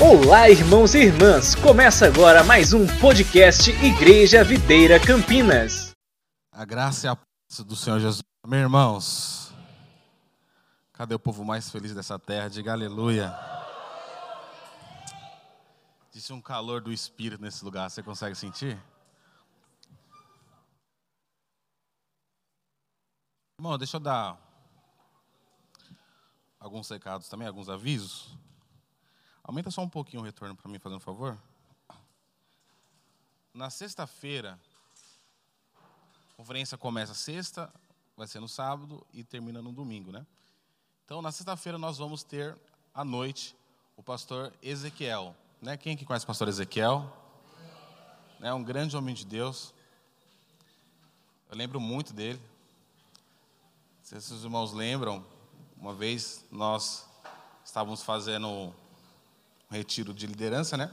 Olá, 0.00 0.48
irmãos 0.48 0.94
e 0.94 0.98
irmãs! 0.98 1.56
Começa 1.56 2.06
agora 2.06 2.44
mais 2.44 2.72
um 2.72 2.86
podcast 3.00 3.68
Igreja 3.84 4.44
Videira 4.44 5.04
Campinas. 5.04 5.90
A 6.52 6.64
graça 6.64 7.08
e 7.08 7.10
a 7.10 7.16
paz 7.16 7.66
do 7.66 7.74
Senhor 7.74 7.98
Jesus. 7.98 8.22
Meus 8.46 8.62
irmãos, 8.62 9.52
cadê 10.92 11.16
o 11.16 11.18
povo 11.18 11.44
mais 11.44 11.68
feliz 11.68 11.92
dessa 11.92 12.16
terra? 12.16 12.48
Diga 12.48 12.70
aleluia. 12.70 13.34
Existe 16.12 16.32
um 16.32 16.40
calor 16.40 16.80
do 16.80 16.92
Espírito 16.92 17.42
nesse 17.42 17.64
lugar, 17.64 17.90
você 17.90 18.00
consegue 18.00 18.36
sentir? 18.36 18.80
Irmão, 23.58 23.76
deixa 23.76 23.96
eu 23.96 24.00
dar 24.00 24.38
alguns 26.60 26.88
recados 26.88 27.28
também, 27.28 27.48
alguns 27.48 27.68
avisos. 27.68 28.38
Aumenta 29.48 29.70
só 29.70 29.80
um 29.80 29.88
pouquinho 29.88 30.20
o 30.20 30.24
retorno 30.26 30.54
para 30.54 30.70
mim, 30.70 30.78
fazendo 30.78 30.98
um 30.98 31.00
favor. 31.00 31.38
Na 33.54 33.70
sexta-feira, 33.70 34.60
a 35.74 36.36
conferência 36.36 36.76
começa 36.76 37.14
sexta, 37.14 37.72
vai 38.14 38.26
ser 38.26 38.40
no 38.40 38.48
sábado 38.48 39.06
e 39.10 39.24
termina 39.24 39.62
no 39.62 39.72
domingo, 39.72 40.12
né? 40.12 40.26
Então, 41.06 41.22
na 41.22 41.32
sexta-feira 41.32 41.78
nós 41.78 41.96
vamos 41.96 42.22
ter 42.22 42.58
à 42.92 43.02
noite 43.02 43.56
o 43.96 44.02
pastor 44.02 44.52
Ezequiel, 44.62 45.34
né? 45.62 45.78
Quem 45.78 45.96
que 45.96 46.04
conhece 46.04 46.26
o 46.26 46.28
pastor 46.28 46.46
Ezequiel? 46.48 47.10
É 48.42 48.52
um 48.52 48.62
grande 48.62 48.98
homem 48.98 49.14
de 49.14 49.24
Deus. 49.24 49.72
Eu 51.50 51.56
lembro 51.56 51.80
muito 51.80 52.12
dele. 52.12 52.38
Se 54.02 54.14
os 54.14 54.44
irmãos 54.44 54.74
lembram, 54.74 55.24
uma 55.78 55.94
vez 55.94 56.44
nós 56.50 57.08
estávamos 57.64 58.02
fazendo 58.02 58.74
um 59.70 59.74
retiro 59.74 60.14
de 60.14 60.26
liderança, 60.26 60.76
né? 60.76 60.90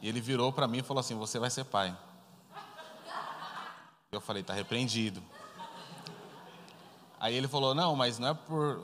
E 0.00 0.08
ele 0.08 0.20
virou 0.20 0.52
para 0.52 0.66
mim 0.66 0.78
e 0.78 0.82
falou 0.82 1.00
assim: 1.00 1.14
Você 1.16 1.38
vai 1.38 1.50
ser 1.50 1.64
pai. 1.64 1.96
Eu 4.10 4.20
falei: 4.20 4.42
Está 4.42 4.54
repreendido. 4.54 5.22
Aí 7.18 7.34
ele 7.34 7.48
falou: 7.48 7.74
Não, 7.74 7.94
mas 7.94 8.18
não 8.18 8.28
é 8.28 8.34
por, 8.34 8.82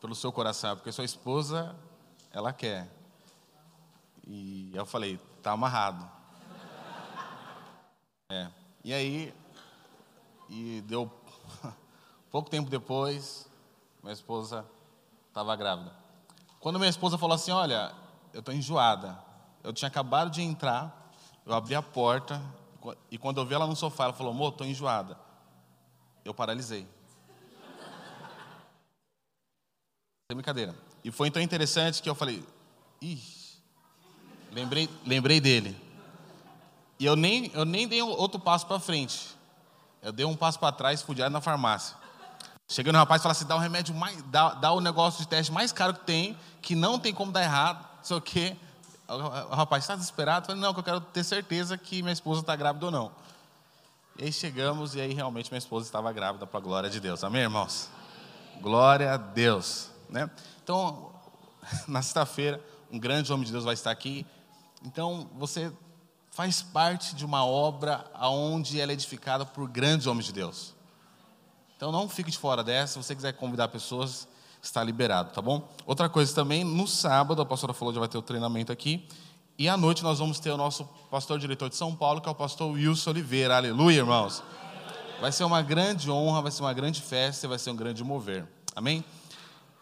pelo 0.00 0.14
seu 0.14 0.32
coração, 0.32 0.72
é 0.72 0.74
porque 0.74 0.92
sua 0.92 1.04
esposa, 1.04 1.74
ela 2.32 2.52
quer. 2.52 2.88
E 4.26 4.70
eu 4.74 4.84
falei: 4.86 5.20
Está 5.38 5.52
amarrado. 5.52 6.08
É. 8.28 8.48
E 8.84 8.92
aí, 8.92 9.34
e 10.48 10.80
deu 10.86 11.10
Pouco 12.32 12.48
tempo 12.48 12.70
depois, 12.70 13.46
minha 14.02 14.12
esposa 14.12 14.64
estava 15.28 15.54
grávida. 15.54 15.92
Quando 16.58 16.78
minha 16.78 16.88
esposa 16.88 17.18
falou 17.18 17.34
assim: 17.34 17.50
Olha, 17.50 17.94
eu 18.32 18.40
estou 18.40 18.54
enjoada. 18.54 19.18
Eu 19.62 19.72
tinha 19.72 19.88
acabado 19.88 20.30
de 20.30 20.42
entrar, 20.42 21.12
eu 21.46 21.54
abri 21.54 21.74
a 21.74 21.82
porta, 21.82 22.42
e 23.10 23.18
quando 23.18 23.38
eu 23.40 23.46
vi 23.46 23.54
ela 23.54 23.66
no 23.66 23.76
sofá, 23.76 24.04
ela 24.04 24.12
falou: 24.12 24.32
Amor, 24.32 24.52
estou 24.52 24.66
enjoada. 24.66 25.16
Eu 26.24 26.34
paralisei. 26.34 26.86
Sem 30.30 30.36
brincadeira. 30.36 30.74
E 31.04 31.10
foi 31.10 31.28
então 31.28 31.40
interessante 31.40 32.02
que 32.02 32.08
eu 32.08 32.14
falei: 32.14 32.44
Ih, 33.00 33.22
lembrei, 34.50 34.88
lembrei 35.06 35.40
dele. 35.40 35.80
E 36.98 37.04
eu 37.04 37.16
nem, 37.16 37.50
eu 37.52 37.64
nem 37.64 37.86
dei 37.86 38.02
outro 38.02 38.40
passo 38.40 38.66
para 38.66 38.78
frente. 38.80 39.36
Eu 40.00 40.12
dei 40.12 40.24
um 40.24 40.36
passo 40.36 40.58
para 40.58 40.72
trás, 40.72 41.02
fui 41.02 41.14
direto 41.14 41.32
na 41.32 41.40
farmácia. 41.40 41.96
Cheguei 42.68 42.90
no 42.90 42.98
rapaz 42.98 43.20
e 43.20 43.22
falei 43.22 43.32
assim: 43.36 43.46
dá 43.46 43.54
o 43.54 43.58
remédio 43.58 43.94
mais, 43.94 44.20
dá, 44.24 44.54
dá 44.54 44.72
o 44.72 44.80
negócio 44.80 45.20
de 45.20 45.28
teste 45.28 45.52
mais 45.52 45.72
caro 45.72 45.94
que 45.94 46.04
tem, 46.04 46.36
que 46.60 46.74
não 46.74 46.98
tem 46.98 47.12
como 47.12 47.30
dar 47.30 47.42
errado, 47.42 47.86
o 48.10 48.20
quê. 48.20 48.56
O 49.08 49.54
rapaz 49.54 49.84
está 49.84 49.94
desesperado, 49.94 50.46
falei, 50.46 50.60
não, 50.60 50.72
que 50.72 50.80
eu 50.80 50.84
quero 50.84 51.00
ter 51.00 51.22
certeza 51.24 51.76
que 51.76 52.02
minha 52.02 52.12
esposa 52.12 52.40
está 52.40 52.56
grávida 52.56 52.86
ou 52.86 52.92
não. 52.92 53.12
E 54.18 54.24
aí 54.24 54.32
chegamos 54.32 54.94
e 54.94 55.00
aí 55.00 55.12
realmente 55.12 55.50
minha 55.50 55.58
esposa 55.58 55.86
estava 55.86 56.12
grávida 56.12 56.46
para 56.46 56.58
a 56.58 56.62
glória 56.62 56.90
de 56.90 57.00
Deus. 57.00 57.22
Amém, 57.24 57.42
irmãos? 57.42 57.90
Glória 58.60 59.12
a 59.12 59.16
Deus. 59.16 59.90
Né? 60.08 60.30
Então, 60.62 61.12
na 61.88 62.00
sexta-feira, 62.02 62.62
um 62.90 62.98
grande 62.98 63.32
homem 63.32 63.44
de 63.44 63.52
Deus 63.52 63.64
vai 63.64 63.74
estar 63.74 63.90
aqui. 63.90 64.26
Então, 64.84 65.28
você 65.34 65.72
faz 66.32 66.62
parte 66.62 67.14
de 67.14 67.24
uma 67.24 67.44
obra 67.44 68.04
onde 68.20 68.80
ela 68.80 68.90
é 68.90 68.94
edificada 68.94 69.44
por 69.44 69.68
grandes 69.68 70.06
homens 70.06 70.26
de 70.26 70.32
Deus. 70.32 70.74
Então 71.76 71.92
não 71.92 72.08
fique 72.08 72.30
de 72.30 72.38
fora 72.38 72.64
dessa. 72.64 72.94
Se 72.94 73.06
você 73.06 73.14
quiser 73.14 73.32
convidar 73.34 73.68
pessoas, 73.68 74.26
está 74.62 74.82
liberado, 74.82 75.32
tá 75.32 75.42
bom? 75.42 75.68
Outra 75.84 76.08
coisa 76.08 76.32
também, 76.32 76.62
no 76.62 76.86
sábado, 76.86 77.42
a 77.42 77.44
pastora 77.44 77.72
falou 77.72 77.92
que 77.92 77.98
vai 77.98 78.08
ter 78.08 78.16
o 78.16 78.22
treinamento 78.22 78.70
aqui. 78.70 79.06
E 79.58 79.68
à 79.68 79.76
noite 79.76 80.02
nós 80.02 80.20
vamos 80.20 80.38
ter 80.38 80.50
o 80.50 80.56
nosso 80.56 80.84
pastor 81.10 81.38
diretor 81.38 81.68
de 81.68 81.76
São 81.76 81.94
Paulo, 81.94 82.20
que 82.20 82.28
é 82.28 82.32
o 82.32 82.34
pastor 82.34 82.70
Wilson 82.70 83.10
Oliveira. 83.10 83.56
Aleluia, 83.56 83.98
irmãos. 83.98 84.42
Vai 85.20 85.32
ser 85.32 85.44
uma 85.44 85.62
grande 85.62 86.10
honra, 86.10 86.42
vai 86.42 86.50
ser 86.50 86.62
uma 86.62 86.72
grande 86.72 87.02
festa, 87.02 87.46
vai 87.46 87.58
ser 87.58 87.70
um 87.70 87.76
grande 87.76 88.02
mover. 88.02 88.46
Amém? 88.74 89.04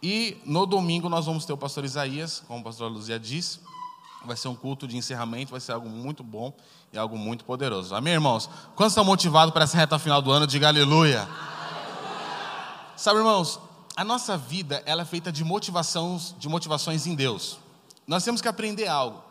E 0.02 0.38
no 0.44 0.66
domingo 0.66 1.08
nós 1.08 1.26
vamos 1.26 1.44
ter 1.44 1.52
o 1.52 1.58
pastor 1.58 1.84
Isaías, 1.84 2.42
como 2.48 2.60
a 2.60 2.62
pastora 2.62 2.91
Luzia 2.91 3.18
disse. 3.18 3.60
Vai 4.24 4.36
ser 4.36 4.48
um 4.48 4.54
culto 4.54 4.86
de 4.86 4.97
encerramento, 4.97 5.50
vai 5.50 5.60
ser 5.60 5.72
algo 5.72 5.88
muito 5.88 6.22
bom 6.22 6.52
e 6.92 6.98
algo 6.98 7.16
muito 7.16 7.44
poderoso. 7.44 7.94
Amém, 7.94 8.14
irmãos? 8.14 8.50
Quantos 8.74 8.92
estão 8.92 9.04
motivados 9.04 9.52
para 9.52 9.64
essa 9.64 9.76
reta 9.76 9.98
final 9.98 10.20
do 10.20 10.30
ano? 10.30 10.47
Diga 10.47 10.68
aleluia. 10.68 11.26
Sabe, 12.97 13.18
irmãos, 13.18 13.58
a 13.96 14.04
nossa 14.04 14.36
vida 14.36 14.82
ela 14.86 15.02
é 15.02 15.04
feita 15.04 15.32
de 15.32 15.44
motivações, 15.44 16.34
de 16.38 16.48
motivações 16.48 17.06
em 17.06 17.14
Deus. 17.14 17.58
Nós 18.06 18.24
temos 18.24 18.40
que 18.40 18.48
aprender 18.48 18.86
algo. 18.86 19.22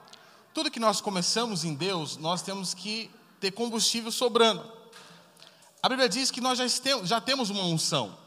Tudo 0.54 0.72
que 0.72 0.80
nós 0.80 1.02
começamos 1.02 1.64
em 1.64 1.74
Deus, 1.74 2.18
nós 2.18 2.42
temos 2.42 2.74
que 2.74 3.10
ter 3.40 3.52
combustível 3.52 4.12
sobrando. 4.12 4.64
A 5.82 5.88
Bíblia 5.88 6.10
diz 6.10 6.30
que 6.30 6.42
nós 6.42 6.60
já, 7.04 7.22
temos 7.22 7.50
uma 7.50 7.64
unção. 7.64 8.18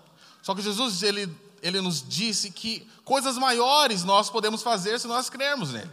Só 0.43 0.55
que 0.55 0.63
Jesus 0.63 1.03
ele, 1.03 1.31
ele 1.63 1.81
nos 1.81 2.03
disse 2.07 2.51
que 2.51 2.89
coisas 3.05 3.37
maiores 3.37 4.05
nós 4.05 4.31
podemos 4.31 4.63
fazer 4.63 4.99
se 4.99 5.07
nós 5.07 5.29
crermos 5.29 5.73
nele. 5.73 5.91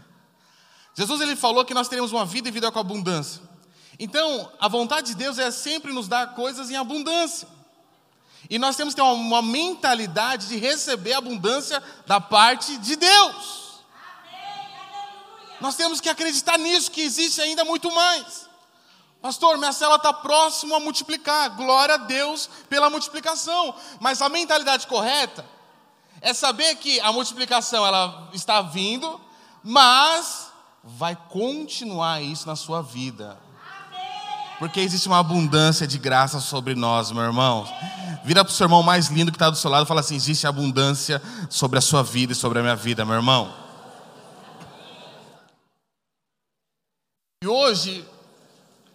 Jesus 0.96 1.22
ele 1.22 1.36
falou 1.36 1.66
que 1.66 1.74
nós 1.74 1.88
teremos 1.88 2.12
uma 2.12 2.26
vida 2.26 2.48
e 2.48 2.52
vida 2.52 2.72
com 2.72 2.80
abundância. 2.80 3.42
Então, 4.00 4.50
a 4.60 4.68
vontade 4.68 5.08
de 5.08 5.16
Deus 5.16 5.38
é 5.38 5.52
sempre 5.52 5.92
nos 5.92 6.08
dar 6.08 6.34
coisas 6.34 6.72
em 6.72 6.76
abundância. 6.76 7.48
E 8.48 8.60
nós 8.60 8.76
temos 8.76 8.94
que 8.94 9.02
ter 9.02 9.08
uma 9.08 9.42
mentalidade 9.42 10.48
de 10.48 10.58
receber 10.58 11.14
abundância 11.14 11.82
da 12.06 12.22
parte 12.22 12.78
de 12.78 12.96
Deus. 12.96 13.60
Nós 15.60 15.76
temos 15.76 16.00
que 16.00 16.10
acreditar 16.10 16.58
nisso, 16.58 16.92
que 16.92 17.02
existe 17.02 17.42
ainda 17.42 17.66
muito 17.66 17.92
mais. 17.92 18.48
Pastor, 19.22 19.58
minha 19.58 19.74
célula 19.74 19.98
está 19.98 20.14
próxima 20.14 20.78
a 20.78 20.80
multiplicar. 20.80 21.50
Glória 21.58 21.96
a 21.96 21.98
Deus 21.98 22.50
pela 22.70 22.90
multiplicação. 22.90 23.76
Mas 24.00 24.22
a 24.22 24.30
mentalidade 24.30 24.88
correta 24.88 25.46
é 26.22 26.34
saber 26.34 26.76
que 26.76 27.00
a 27.02 27.12
multiplicação 27.12 27.86
ela 27.86 28.30
está 28.34 28.62
vindo, 28.62 29.20
mas 29.64 30.50
vai 30.84 31.16
continuar 31.30 32.22
isso 32.22 32.48
na 32.48 32.56
sua 32.56 32.82
vida. 32.82 33.38
Porque 34.60 34.82
existe 34.82 35.08
uma 35.08 35.20
abundância 35.20 35.88
de 35.88 35.98
graça 35.98 36.42
sobre 36.42 36.76
nós, 36.76 37.12
meu 37.12 37.24
irmão. 37.24 37.66
Vira 38.26 38.44
para 38.44 38.52
o 38.52 38.54
seu 38.54 38.66
irmão 38.66 38.84
mais 38.84 39.08
lindo 39.08 39.32
que 39.32 39.38
está 39.38 39.50
do 39.50 39.56
seu 39.56 39.72
lado 39.72 39.86
e 39.86 39.88
fala 39.88 40.02
assim: 40.02 40.16
existe 40.16 40.46
abundância 40.46 41.22
sobre 41.50 41.80
a 41.80 41.82
sua 41.82 42.04
vida 42.04 42.34
e 42.34 42.36
sobre 42.36 42.60
a 42.60 42.62
minha 42.62 42.76
vida, 42.76 43.06
meu 43.06 43.16
irmão. 43.16 43.52
E 47.42 47.48
hoje, 47.48 48.06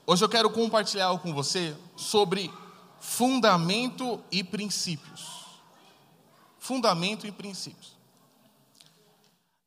hoje 0.06 0.22
eu 0.22 0.28
quero 0.28 0.50
compartilhar 0.50 1.06
algo 1.06 1.22
com 1.22 1.32
você 1.32 1.74
sobre 1.96 2.52
fundamento 3.00 4.22
e 4.30 4.44
princípios. 4.44 5.46
Fundamento 6.58 7.26
e 7.26 7.32
princípios. 7.32 7.96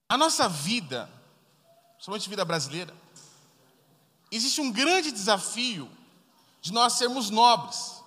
A 0.07 0.15
nossa 0.15 0.47
vida, 0.47 1.09
somente 1.97 2.29
vida 2.29 2.45
brasileira, 2.45 2.93
existe 4.31 4.61
um 4.61 4.71
grande 4.71 5.11
desafio 5.11 5.89
de 6.61 6.73
nós 6.73 6.93
sermos 6.93 7.29
nobres, 7.29 8.03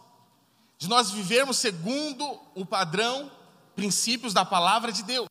de 0.78 0.88
nós 0.88 1.10
vivermos 1.10 1.58
segundo 1.58 2.40
o 2.54 2.64
padrão, 2.64 3.30
princípios 3.74 4.34
da 4.34 4.44
palavra 4.44 4.92
de 4.92 5.02
Deus. 5.02 5.26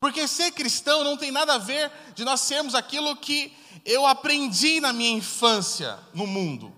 Porque 0.00 0.28
ser 0.28 0.52
cristão 0.52 1.02
não 1.02 1.16
tem 1.16 1.30
nada 1.30 1.54
a 1.54 1.58
ver 1.58 1.90
de 2.14 2.24
nós 2.24 2.40
sermos 2.40 2.74
aquilo 2.74 3.16
que 3.16 3.56
eu 3.84 4.06
aprendi 4.06 4.80
na 4.80 4.92
minha 4.92 5.16
infância 5.16 5.98
no 6.12 6.26
mundo. 6.26 6.72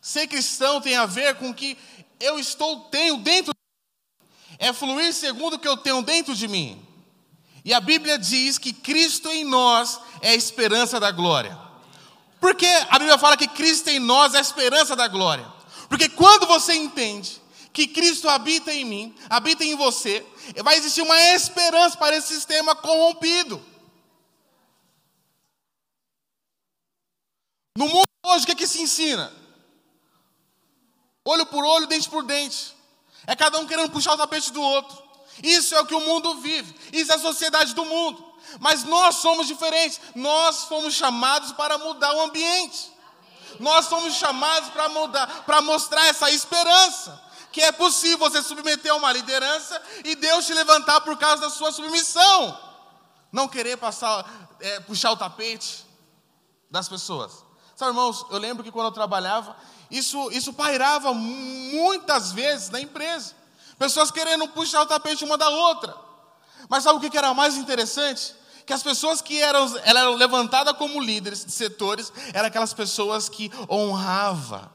Ser 0.00 0.26
cristão 0.26 0.80
tem 0.80 0.96
a 0.96 1.06
ver 1.06 1.36
com 1.36 1.50
o 1.50 1.54
que 1.54 1.76
eu 2.18 2.38
estou 2.38 2.80
tenho 2.90 3.18
dentro 3.18 3.54
é 4.58 4.74
fluir 4.74 5.14
segundo 5.14 5.54
o 5.54 5.58
que 5.58 5.66
eu 5.66 5.76
tenho 5.78 6.02
dentro 6.02 6.34
de 6.34 6.46
mim. 6.46 6.86
E 7.64 7.74
a 7.74 7.80
Bíblia 7.80 8.18
diz 8.18 8.58
que 8.58 8.72
Cristo 8.72 9.28
em 9.30 9.44
nós 9.44 10.00
é 10.22 10.30
a 10.30 10.34
esperança 10.34 10.98
da 10.98 11.10
glória. 11.10 11.58
Porque 12.40 12.66
a 12.88 12.98
Bíblia 12.98 13.18
fala 13.18 13.36
que 13.36 13.48
Cristo 13.48 13.88
em 13.88 13.98
nós 13.98 14.34
é 14.34 14.38
a 14.38 14.40
esperança 14.40 14.96
da 14.96 15.06
glória. 15.08 15.46
Porque 15.88 16.08
quando 16.08 16.46
você 16.46 16.74
entende 16.74 17.40
que 17.72 17.86
Cristo 17.86 18.28
habita 18.28 18.72
em 18.72 18.84
mim, 18.84 19.14
habita 19.28 19.64
em 19.64 19.76
você, 19.76 20.26
vai 20.62 20.76
existir 20.76 21.02
uma 21.02 21.20
esperança 21.34 21.96
para 21.96 22.16
esse 22.16 22.34
sistema 22.34 22.74
corrompido. 22.74 23.64
No 27.76 27.88
mundo 27.88 28.06
hoje, 28.24 28.44
o 28.44 28.46
que, 28.46 28.52
é 28.52 28.56
que 28.56 28.66
se 28.66 28.82
ensina? 28.82 29.32
Olho 31.24 31.46
por 31.46 31.64
olho, 31.64 31.86
dente 31.86 32.08
por 32.08 32.24
dente. 32.24 32.74
É 33.26 33.36
cada 33.36 33.58
um 33.58 33.66
querendo 33.66 33.90
puxar 33.90 34.14
o 34.14 34.18
tapete 34.18 34.52
do 34.52 34.62
outro. 34.62 35.09
Isso 35.42 35.74
é 35.74 35.80
o 35.80 35.86
que 35.86 35.94
o 35.94 36.00
mundo 36.00 36.36
vive. 36.36 36.74
Isso 36.92 37.10
é 37.12 37.14
a 37.14 37.18
sociedade 37.18 37.74
do 37.74 37.84
mundo. 37.84 38.24
Mas 38.58 38.84
nós 38.84 39.16
somos 39.16 39.46
diferentes. 39.46 40.00
Nós 40.14 40.64
fomos 40.64 40.94
chamados 40.94 41.52
para 41.52 41.78
mudar 41.78 42.12
o 42.14 42.22
ambiente. 42.22 42.92
Nós 43.58 43.86
somos 43.86 44.14
chamados 44.14 44.70
para 44.70 44.88
mudar, 44.88 45.44
para 45.44 45.60
mostrar 45.60 46.06
essa 46.06 46.30
esperança. 46.30 47.20
Que 47.52 47.62
é 47.62 47.72
possível 47.72 48.18
você 48.18 48.42
submeter 48.42 48.92
a 48.92 48.96
uma 48.96 49.12
liderança 49.12 49.80
e 50.04 50.14
Deus 50.14 50.46
te 50.46 50.54
levantar 50.54 51.00
por 51.00 51.16
causa 51.16 51.42
da 51.42 51.50
sua 51.50 51.72
submissão. 51.72 52.58
Não 53.32 53.48
querer 53.48 53.76
passar, 53.76 54.24
é, 54.60 54.80
puxar 54.80 55.12
o 55.12 55.16
tapete 55.16 55.84
das 56.70 56.88
pessoas. 56.88 57.44
Sabe, 57.74 57.90
irmãos, 57.90 58.26
eu 58.30 58.38
lembro 58.38 58.62
que 58.62 58.70
quando 58.70 58.86
eu 58.86 58.92
trabalhava, 58.92 59.56
isso, 59.90 60.30
isso 60.30 60.52
pairava 60.52 61.12
muitas 61.12 62.30
vezes 62.30 62.70
na 62.70 62.80
empresa. 62.80 63.34
Pessoas 63.80 64.10
querendo 64.10 64.46
puxar 64.48 64.82
o 64.82 64.86
tapete 64.86 65.24
uma 65.24 65.38
da 65.38 65.48
outra. 65.48 65.96
Mas 66.68 66.84
sabe 66.84 66.98
o 66.98 67.10
que 67.10 67.16
era 67.16 67.32
mais 67.32 67.56
interessante? 67.56 68.34
Que 68.66 68.74
as 68.74 68.82
pessoas 68.82 69.22
que 69.22 69.40
eram, 69.40 69.74
eram 69.78 70.16
levantadas 70.16 70.76
como 70.76 71.00
líderes 71.00 71.46
de 71.46 71.50
setores 71.50 72.12
eram 72.34 72.48
aquelas 72.48 72.74
pessoas 72.74 73.26
que 73.26 73.50
honrava 73.70 74.70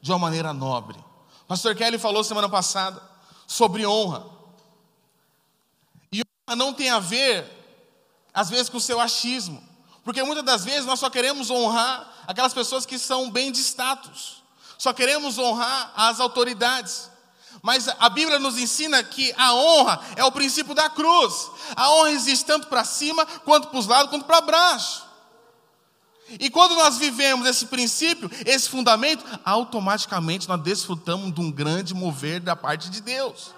de 0.00 0.10
uma 0.10 0.18
maneira 0.18 0.54
nobre. 0.54 0.98
O 1.42 1.46
pastor 1.46 1.74
Kelly 1.74 1.98
falou 1.98 2.24
semana 2.24 2.48
passada 2.48 3.02
sobre 3.46 3.84
honra. 3.84 4.24
E 6.10 6.22
honra 6.48 6.56
não 6.56 6.72
tem 6.72 6.88
a 6.88 6.98
ver, 6.98 7.46
às 8.32 8.48
vezes, 8.48 8.70
com 8.70 8.78
o 8.78 8.80
seu 8.80 8.98
achismo. 8.98 9.62
Porque 10.02 10.22
muitas 10.22 10.46
das 10.46 10.64
vezes 10.64 10.86
nós 10.86 10.98
só 10.98 11.10
queremos 11.10 11.50
honrar 11.50 12.10
aquelas 12.26 12.54
pessoas 12.54 12.86
que 12.86 12.98
são 12.98 13.30
bem 13.30 13.52
de 13.52 13.60
status, 13.60 14.42
só 14.78 14.94
queremos 14.94 15.36
honrar 15.36 15.92
as 15.94 16.20
autoridades. 16.20 17.12
Mas 17.64 17.88
a 17.88 18.10
Bíblia 18.10 18.38
nos 18.38 18.58
ensina 18.58 19.02
que 19.02 19.32
a 19.38 19.54
honra 19.54 19.98
é 20.16 20.22
o 20.22 20.30
princípio 20.30 20.74
da 20.74 20.90
cruz. 20.90 21.50
A 21.74 21.90
honra 21.94 22.10
existe 22.10 22.44
tanto 22.44 22.66
para 22.66 22.84
cima, 22.84 23.24
quanto 23.24 23.68
para 23.68 23.78
os 23.78 23.86
lados, 23.86 24.10
quanto 24.10 24.26
para 24.26 24.42
baixo. 24.42 25.02
E 26.38 26.50
quando 26.50 26.74
nós 26.74 26.98
vivemos 26.98 27.48
esse 27.48 27.64
princípio, 27.64 28.30
esse 28.44 28.68
fundamento, 28.68 29.24
automaticamente 29.42 30.46
nós 30.46 30.60
desfrutamos 30.60 31.34
de 31.34 31.40
um 31.40 31.50
grande 31.50 31.94
mover 31.94 32.38
da 32.38 32.54
parte 32.54 32.90
de 32.90 33.00
Deus. 33.00 33.54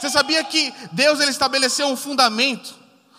Você 0.00 0.10
sabia 0.10 0.42
que 0.42 0.74
Deus 0.90 1.20
ele 1.20 1.30
estabeleceu 1.30 1.86
um 1.86 1.96
fundamento 1.96 2.74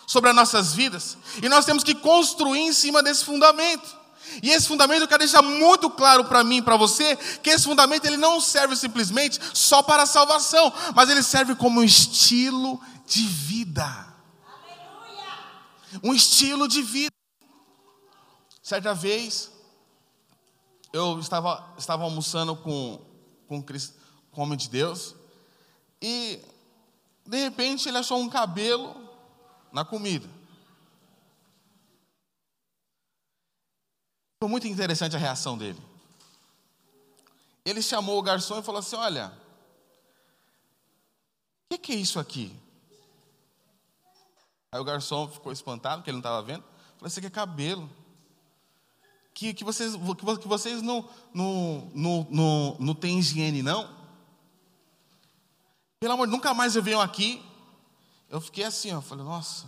sobre 0.06 0.28
as 0.28 0.36
nossas 0.36 0.74
vidas. 0.74 1.16
E 1.42 1.48
nós 1.48 1.64
temos 1.64 1.82
que 1.82 1.94
construir 1.94 2.60
em 2.60 2.74
cima 2.74 3.02
desse 3.02 3.24
fundamento. 3.24 3.99
E 4.42 4.50
esse 4.50 4.68
fundamento 4.68 5.02
eu 5.02 5.08
quero 5.08 5.20
deixar 5.20 5.42
muito 5.42 5.90
claro 5.90 6.24
para 6.24 6.44
mim 6.44 6.58
e 6.58 6.62
para 6.62 6.76
você, 6.76 7.16
que 7.16 7.50
esse 7.50 7.64
fundamento 7.64 8.04
ele 8.04 8.16
não 8.16 8.40
serve 8.40 8.76
simplesmente 8.76 9.38
só 9.54 9.82
para 9.82 10.04
a 10.04 10.06
salvação, 10.06 10.72
mas 10.94 11.10
ele 11.10 11.22
serve 11.22 11.54
como 11.54 11.80
um 11.80 11.84
estilo 11.84 12.80
de 13.06 13.22
vida. 13.22 13.84
Aleluia. 13.84 16.00
Um 16.02 16.14
estilo 16.14 16.68
de 16.68 16.82
vida. 16.82 17.10
Certa 18.62 18.94
vez, 18.94 19.50
eu 20.92 21.18
estava, 21.18 21.74
estava 21.76 22.04
almoçando 22.04 22.54
com, 22.56 23.00
com, 23.48 23.62
com 23.62 24.40
o 24.40 24.44
homem 24.44 24.56
de 24.56 24.68
Deus, 24.68 25.14
e 26.00 26.40
de 27.26 27.42
repente 27.42 27.88
ele 27.88 27.98
achou 27.98 28.18
um 28.18 28.28
cabelo 28.28 28.96
na 29.72 29.84
comida. 29.84 30.39
Foi 34.40 34.48
muito 34.48 34.66
interessante 34.66 35.14
a 35.14 35.18
reação 35.18 35.56
dele. 35.56 35.78
Ele 37.64 37.80
chamou 37.80 38.18
o 38.18 38.22
garçom 38.22 38.58
e 38.58 38.62
falou 38.62 38.80
assim: 38.80 38.96
Olha, 38.96 39.28
o 41.66 41.74
que, 41.74 41.78
que, 41.78 41.92
é 41.92 41.96
isso 41.96 42.18
aqui? 42.18 42.52
Aí 44.72 44.80
o 44.80 44.84
garçom 44.84 45.28
ficou 45.28 45.52
espantado, 45.52 45.98
porque 45.98 46.10
ele 46.10 46.16
não 46.16 46.20
estava 46.20 46.42
vendo. 46.42 46.64
Falou: 46.96 47.06
Isso 47.06 47.18
aqui 47.18 47.26
é 47.26 47.30
cabelo. 47.30 47.88
Que, 49.34 49.54
que 49.54 49.62
vocês, 49.62 49.92
que 50.40 50.48
vocês 50.48 50.82
não, 50.82 51.08
não, 51.32 51.90
não, 51.94 52.26
não, 52.30 52.76
não 52.80 52.94
têm 52.94 53.18
higiene, 53.18 53.62
não? 53.62 53.94
Pelo 56.00 56.14
amor, 56.14 56.26
nunca 56.26 56.52
mais 56.52 56.74
eu 56.74 56.82
venho 56.82 57.00
aqui 57.00 57.44
eu 58.30 58.40
fiquei 58.40 58.62
assim, 58.62 58.92
ó, 58.92 59.00
falei, 59.00 59.24
nossa. 59.24 59.66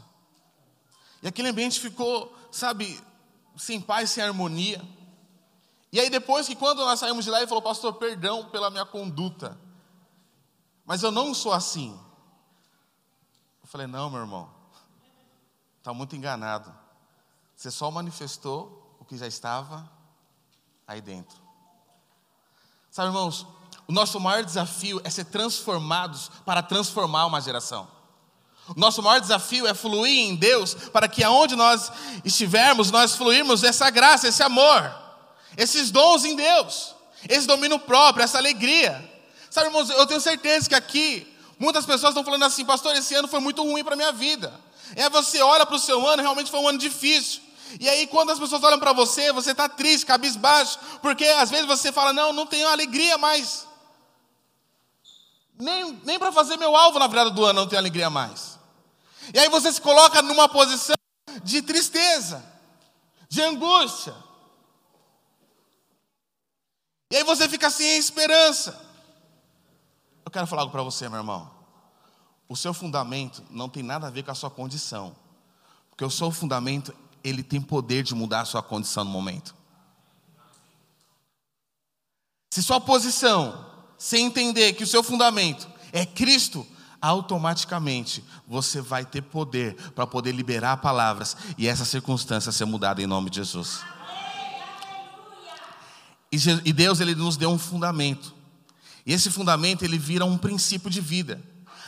E 1.20 1.26
aquele 1.26 1.48
ambiente 1.48 1.80
ficou, 1.80 2.32
sabe, 2.50 2.98
sem 3.56 3.80
paz, 3.80 4.10
sem 4.10 4.22
harmonia. 4.22 4.82
E 5.92 6.00
aí 6.00 6.08
depois 6.08 6.46
que 6.46 6.56
quando 6.56 6.78
nós 6.78 6.98
saímos 6.98 7.24
de 7.24 7.30
lá, 7.30 7.38
ele 7.38 7.46
falou, 7.46 7.62
pastor, 7.62 7.94
perdão 7.94 8.48
pela 8.48 8.70
minha 8.70 8.86
conduta. 8.86 9.58
Mas 10.84 11.02
eu 11.02 11.10
não 11.10 11.34
sou 11.34 11.52
assim. 11.52 11.98
Eu 13.62 13.68
falei, 13.68 13.86
não, 13.86 14.08
meu 14.08 14.20
irmão. 14.20 14.50
Está 15.78 15.92
muito 15.92 16.16
enganado. 16.16 16.72
Você 17.54 17.70
só 17.70 17.90
manifestou 17.90 18.96
o 18.98 19.04
que 19.04 19.16
já 19.16 19.26
estava 19.26 19.90
aí 20.86 21.00
dentro. 21.00 21.36
Sabe, 22.90 23.08
irmãos, 23.08 23.46
o 23.86 23.92
nosso 23.92 24.18
maior 24.18 24.44
desafio 24.44 25.00
é 25.04 25.10
ser 25.10 25.26
transformados 25.26 26.28
para 26.44 26.62
transformar 26.62 27.26
uma 27.26 27.40
geração. 27.40 27.88
Nosso 28.76 29.02
maior 29.02 29.20
desafio 29.20 29.66
é 29.66 29.74
fluir 29.74 30.30
em 30.30 30.36
Deus 30.36 30.74
para 30.74 31.08
que 31.08 31.22
aonde 31.24 31.56
nós 31.56 31.90
estivermos, 32.24 32.90
nós 32.90 33.16
fluirmos 33.16 33.64
essa 33.64 33.90
graça, 33.90 34.28
esse 34.28 34.42
amor, 34.42 34.92
esses 35.56 35.90
dons 35.90 36.24
em 36.24 36.36
Deus, 36.36 36.94
esse 37.28 37.46
domínio 37.46 37.78
próprio, 37.78 38.22
essa 38.22 38.38
alegria. 38.38 39.10
Sabe, 39.50 39.66
irmãos, 39.66 39.90
eu 39.90 40.06
tenho 40.06 40.20
certeza 40.20 40.68
que 40.68 40.74
aqui 40.74 41.26
muitas 41.58 41.84
pessoas 41.84 42.10
estão 42.10 42.24
falando 42.24 42.44
assim, 42.44 42.64
pastor, 42.64 42.94
esse 42.96 43.14
ano 43.14 43.28
foi 43.28 43.40
muito 43.40 43.62
ruim 43.62 43.84
para 43.84 43.94
a 43.94 43.96
minha 43.96 44.12
vida. 44.12 44.52
É 44.94 45.08
você 45.10 45.40
olha 45.42 45.66
para 45.66 45.76
o 45.76 45.78
seu 45.78 46.06
ano, 46.06 46.22
realmente 46.22 46.50
foi 46.50 46.60
um 46.60 46.68
ano 46.68 46.78
difícil. 46.78 47.42
E 47.80 47.88
aí, 47.88 48.06
quando 48.06 48.30
as 48.30 48.38
pessoas 48.38 48.62
olham 48.62 48.78
para 48.78 48.92
você, 48.92 49.32
você 49.32 49.52
está 49.52 49.68
triste, 49.68 50.06
cabisbaixo, 50.06 50.78
porque 51.00 51.24
às 51.24 51.50
vezes 51.50 51.66
você 51.66 51.90
fala, 51.90 52.12
não, 52.12 52.32
não 52.32 52.46
tenho 52.46 52.68
alegria 52.68 53.16
mais. 53.18 53.66
Nem, 55.58 56.00
nem 56.04 56.18
para 56.18 56.32
fazer 56.32 56.56
meu 56.56 56.74
alvo 56.74 56.98
na 56.98 57.06
virada 57.06 57.30
do 57.30 57.44
ano 57.44 57.60
não 57.60 57.68
tenho 57.68 57.80
alegria 57.80 58.10
mais. 58.10 58.51
E 59.32 59.38
aí 59.38 59.48
você 59.48 59.72
se 59.72 59.80
coloca 59.80 60.20
numa 60.22 60.48
posição 60.48 60.94
de 61.42 61.62
tristeza, 61.62 62.44
de 63.28 63.40
angústia. 63.40 64.14
E 67.10 67.16
aí 67.16 67.24
você 67.24 67.48
fica 67.48 67.70
sem 67.70 67.96
esperança. 67.96 68.78
Eu 70.24 70.30
quero 70.30 70.46
falar 70.46 70.62
algo 70.62 70.72
para 70.72 70.82
você, 70.82 71.08
meu 71.08 71.18
irmão. 71.18 71.50
O 72.48 72.56
seu 72.56 72.74
fundamento 72.74 73.42
não 73.50 73.68
tem 73.68 73.82
nada 73.82 74.06
a 74.06 74.10
ver 74.10 74.22
com 74.22 74.30
a 74.30 74.34
sua 74.34 74.50
condição. 74.50 75.16
Porque 75.90 76.04
o 76.04 76.10
seu 76.10 76.30
fundamento, 76.30 76.94
ele 77.24 77.42
tem 77.42 77.60
poder 77.60 78.02
de 78.02 78.14
mudar 78.14 78.42
a 78.42 78.44
sua 78.44 78.62
condição 78.62 79.04
no 79.04 79.10
momento. 79.10 79.54
Se 82.50 82.62
sua 82.62 82.80
posição, 82.80 83.66
sem 83.96 84.26
entender 84.26 84.74
que 84.74 84.84
o 84.84 84.86
seu 84.86 85.02
fundamento 85.02 85.66
é 85.92 86.04
Cristo, 86.04 86.66
automaticamente 87.02 88.24
você 88.46 88.80
vai 88.80 89.04
ter 89.04 89.22
poder 89.22 89.74
para 89.90 90.06
poder 90.06 90.32
liberar 90.32 90.76
palavras 90.76 91.36
e 91.58 91.66
essa 91.66 91.84
circunstância 91.84 92.52
ser 92.52 92.64
mudada 92.64 93.02
em 93.02 93.06
nome 93.06 93.28
de 93.28 93.36
Jesus. 93.36 93.80
E 96.30 96.72
Deus 96.72 97.00
ele 97.00 97.14
nos 97.14 97.36
deu 97.36 97.50
um 97.50 97.58
fundamento. 97.58 98.32
E 99.04 99.12
esse 99.12 99.30
fundamento 99.30 99.84
ele 99.84 99.98
vira 99.98 100.24
um 100.24 100.38
princípio 100.38 100.88
de 100.88 101.00
vida. 101.00 101.42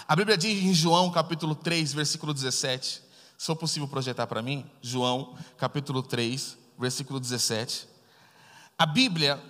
A 0.06 0.14
Bíblia 0.14 0.36
diz 0.36 0.62
em 0.62 0.74
João 0.74 1.10
capítulo 1.10 1.54
3, 1.54 1.94
versículo 1.94 2.34
17. 2.34 3.02
Se 3.38 3.46
for 3.46 3.56
possível 3.56 3.88
projetar 3.88 4.26
para 4.26 4.42
mim, 4.42 4.66
João 4.82 5.34
capítulo 5.56 6.02
3, 6.02 6.58
versículo 6.78 7.18
17. 7.18 7.86
A 8.76 8.84
Bíblia 8.84 9.40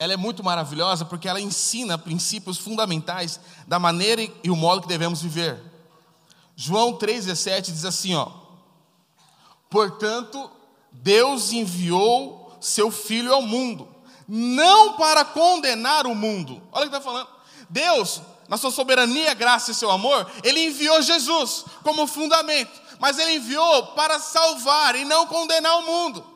ela 0.00 0.14
é 0.14 0.16
muito 0.16 0.42
maravilhosa 0.42 1.04
porque 1.04 1.28
ela 1.28 1.38
ensina 1.38 1.98
princípios 1.98 2.56
fundamentais 2.56 3.38
da 3.68 3.78
maneira 3.78 4.26
e 4.42 4.50
o 4.50 4.56
modo 4.56 4.80
que 4.80 4.88
devemos 4.88 5.20
viver. 5.20 5.62
João 6.56 6.94
3,17 6.94 7.70
diz 7.70 7.84
assim: 7.84 8.14
ó, 8.14 8.26
portanto, 9.68 10.50
Deus 10.90 11.52
enviou 11.52 12.56
seu 12.62 12.90
Filho 12.90 13.34
ao 13.34 13.42
mundo, 13.42 13.94
não 14.26 14.94
para 14.94 15.22
condenar 15.22 16.06
o 16.06 16.14
mundo. 16.14 16.62
Olha 16.72 16.86
o 16.86 16.90
que 16.90 16.96
está 16.96 17.00
falando. 17.02 17.28
Deus, 17.68 18.22
na 18.48 18.56
sua 18.56 18.70
soberania, 18.70 19.34
graça 19.34 19.70
e 19.70 19.74
seu 19.74 19.90
amor, 19.90 20.30
Ele 20.42 20.64
enviou 20.64 21.02
Jesus 21.02 21.66
como 21.82 22.06
fundamento, 22.06 22.72
mas 22.98 23.18
Ele 23.18 23.34
enviou 23.34 23.88
para 23.88 24.18
salvar 24.18 24.96
e 24.96 25.04
não 25.04 25.26
condenar 25.26 25.76
o 25.76 25.82
mundo. 25.86 26.29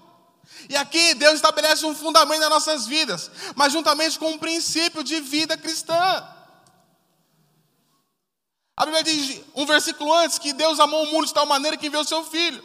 E 0.68 0.76
aqui 0.76 1.14
Deus 1.14 1.34
estabelece 1.34 1.84
um 1.84 1.94
fundamento 1.94 2.40
nas 2.40 2.50
nossas 2.50 2.86
vidas, 2.86 3.30
mas 3.54 3.72
juntamente 3.72 4.18
com 4.18 4.30
um 4.30 4.38
princípio 4.38 5.04
de 5.04 5.20
vida 5.20 5.56
cristã. 5.56 6.28
A 8.76 8.84
Bíblia 8.84 9.04
diz 9.04 9.40
um 9.54 9.64
versículo 9.66 10.12
antes 10.12 10.38
que 10.38 10.52
Deus 10.52 10.80
amou 10.80 11.04
o 11.04 11.12
mundo 11.12 11.26
de 11.26 11.34
tal 11.34 11.46
maneira 11.46 11.76
que 11.76 11.86
enviou 11.86 12.02
o 12.02 12.06
seu 12.06 12.24
filho. 12.24 12.62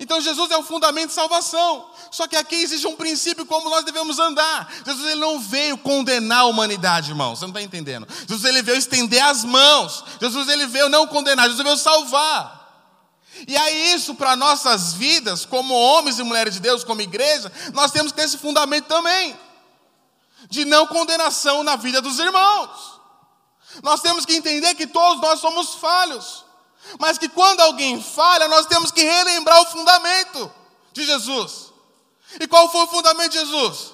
Então 0.00 0.20
Jesus 0.20 0.50
é 0.50 0.56
o 0.56 0.62
fundamento 0.62 1.08
de 1.08 1.14
salvação. 1.14 1.90
Só 2.10 2.26
que 2.26 2.36
aqui 2.36 2.54
existe 2.54 2.86
um 2.86 2.96
princípio 2.96 3.44
como 3.44 3.68
nós 3.68 3.84
devemos 3.84 4.18
andar. 4.18 4.72
Jesus 4.86 5.06
ele 5.06 5.20
não 5.20 5.38
veio 5.38 5.76
condenar 5.76 6.40
a 6.40 6.44
humanidade, 6.46 7.10
irmão. 7.10 7.36
Você 7.36 7.42
não 7.42 7.50
está 7.50 7.60
entendendo? 7.60 8.06
Jesus 8.26 8.44
ele 8.44 8.62
veio 8.62 8.78
estender 8.78 9.22
as 9.22 9.44
mãos. 9.44 10.04
Jesus 10.20 10.48
ele 10.48 10.66
veio 10.66 10.88
não 10.88 11.06
condenar, 11.06 11.48
Jesus 11.48 11.62
veio 11.62 11.76
salvar. 11.76 12.61
E 13.46 13.56
aí 13.56 13.94
isso 13.94 14.14
para 14.14 14.36
nossas 14.36 14.92
vidas, 14.92 15.44
como 15.44 15.74
homens 15.74 16.18
e 16.18 16.22
mulheres 16.22 16.54
de 16.54 16.60
Deus, 16.60 16.84
como 16.84 17.00
igreja, 17.00 17.50
nós 17.72 17.90
temos 17.90 18.12
que 18.12 18.18
ter 18.18 18.24
esse 18.24 18.38
fundamento 18.38 18.86
também. 18.86 19.38
De 20.48 20.64
não 20.64 20.86
condenação 20.86 21.62
na 21.62 21.76
vida 21.76 22.00
dos 22.00 22.18
irmãos. 22.18 23.00
Nós 23.82 24.00
temos 24.00 24.26
que 24.26 24.34
entender 24.34 24.74
que 24.74 24.86
todos 24.86 25.22
nós 25.22 25.40
somos 25.40 25.74
falhos, 25.74 26.44
mas 26.98 27.16
que 27.16 27.28
quando 27.28 27.60
alguém 27.60 28.02
falha, 28.02 28.48
nós 28.48 28.66
temos 28.66 28.90
que 28.90 29.02
relembrar 29.02 29.60
o 29.62 29.66
fundamento 29.66 30.52
de 30.92 31.06
Jesus. 31.06 31.72
E 32.38 32.46
qual 32.46 32.70
foi 32.70 32.82
o 32.84 32.88
fundamento 32.88 33.32
de 33.32 33.38
Jesus? 33.38 33.92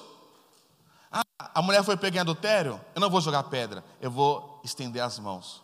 Ah, 1.11 1.23
a 1.55 1.61
mulher 1.61 1.83
foi 1.83 1.95
pegar 1.95 2.17
em 2.17 2.21
adultério, 2.21 2.79
eu 2.93 2.99
não 2.99 3.09
vou 3.09 3.21
jogar 3.21 3.43
pedra, 3.43 3.83
eu 4.01 4.11
vou 4.11 4.59
estender 4.63 5.01
as 5.01 5.17
mãos. 5.17 5.61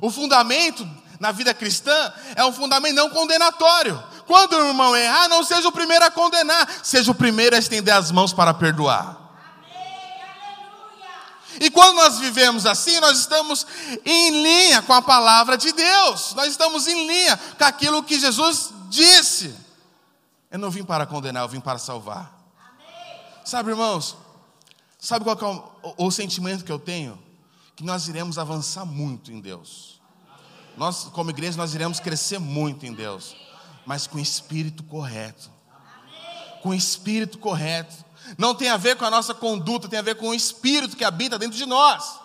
O 0.00 0.10
fundamento 0.10 0.86
na 1.18 1.32
vida 1.32 1.52
cristã 1.52 2.12
é 2.36 2.44
um 2.44 2.52
fundamento 2.52 2.94
não 2.94 3.10
condenatório. 3.10 4.02
Quando 4.26 4.52
o 4.54 4.68
irmão 4.68 4.96
errar, 4.96 5.28
não 5.28 5.42
seja 5.42 5.68
o 5.68 5.72
primeiro 5.72 6.04
a 6.04 6.10
condenar, 6.10 6.68
seja 6.82 7.10
o 7.10 7.14
primeiro 7.14 7.56
a 7.56 7.58
estender 7.58 7.94
as 7.94 8.10
mãos 8.10 8.32
para 8.32 8.52
perdoar. 8.54 9.28
E 11.60 11.70
quando 11.70 11.96
nós 11.96 12.18
vivemos 12.18 12.66
assim, 12.66 13.00
nós 13.00 13.18
estamos 13.18 13.66
em 14.04 14.42
linha 14.42 14.82
com 14.82 14.92
a 14.92 15.02
palavra 15.02 15.56
de 15.58 15.72
Deus, 15.72 16.34
nós 16.34 16.48
estamos 16.48 16.86
em 16.86 17.06
linha 17.06 17.36
com 17.36 17.64
aquilo 17.64 18.02
que 18.02 18.18
Jesus 18.18 18.70
disse. 18.88 19.54
Eu 20.50 20.58
não 20.58 20.70
vim 20.70 20.84
para 20.84 21.04
condenar, 21.04 21.42
eu 21.42 21.48
vim 21.48 21.60
para 21.60 21.78
salvar. 21.78 22.32
Amém. 22.58 23.20
Sabe, 23.44 23.70
irmãos, 23.70 24.16
sabe 24.98 25.24
qual 25.24 25.36
é 25.36 25.88
o, 25.88 26.06
o, 26.06 26.10
sentimento 26.10 26.64
que 26.64 26.72
eu 26.72 26.78
tenho? 26.78 27.18
Que 27.74 27.84
nós 27.84 28.08
iremos 28.08 28.38
avançar 28.38 28.84
muito 28.84 29.32
em 29.32 29.40
Deus. 29.40 29.97
Nós, 30.78 31.08
como 31.12 31.30
igreja, 31.30 31.56
nós 31.56 31.74
iremos 31.74 31.98
crescer 31.98 32.38
muito 32.38 32.86
em 32.86 32.92
Deus, 32.92 33.34
mas 33.84 34.06
com 34.06 34.16
o 34.16 34.20
espírito 34.20 34.84
correto. 34.84 35.50
Com 36.62 36.68
o 36.68 36.74
espírito 36.74 37.36
correto 37.38 37.96
não 38.36 38.54
tem 38.54 38.68
a 38.68 38.76
ver 38.76 38.96
com 38.96 39.04
a 39.04 39.10
nossa 39.10 39.34
conduta, 39.34 39.88
tem 39.88 39.98
a 39.98 40.02
ver 40.02 40.14
com 40.14 40.28
o 40.28 40.34
espírito 40.34 40.96
que 40.96 41.04
habita 41.04 41.38
dentro 41.38 41.56
de 41.56 41.66
nós. 41.66 42.20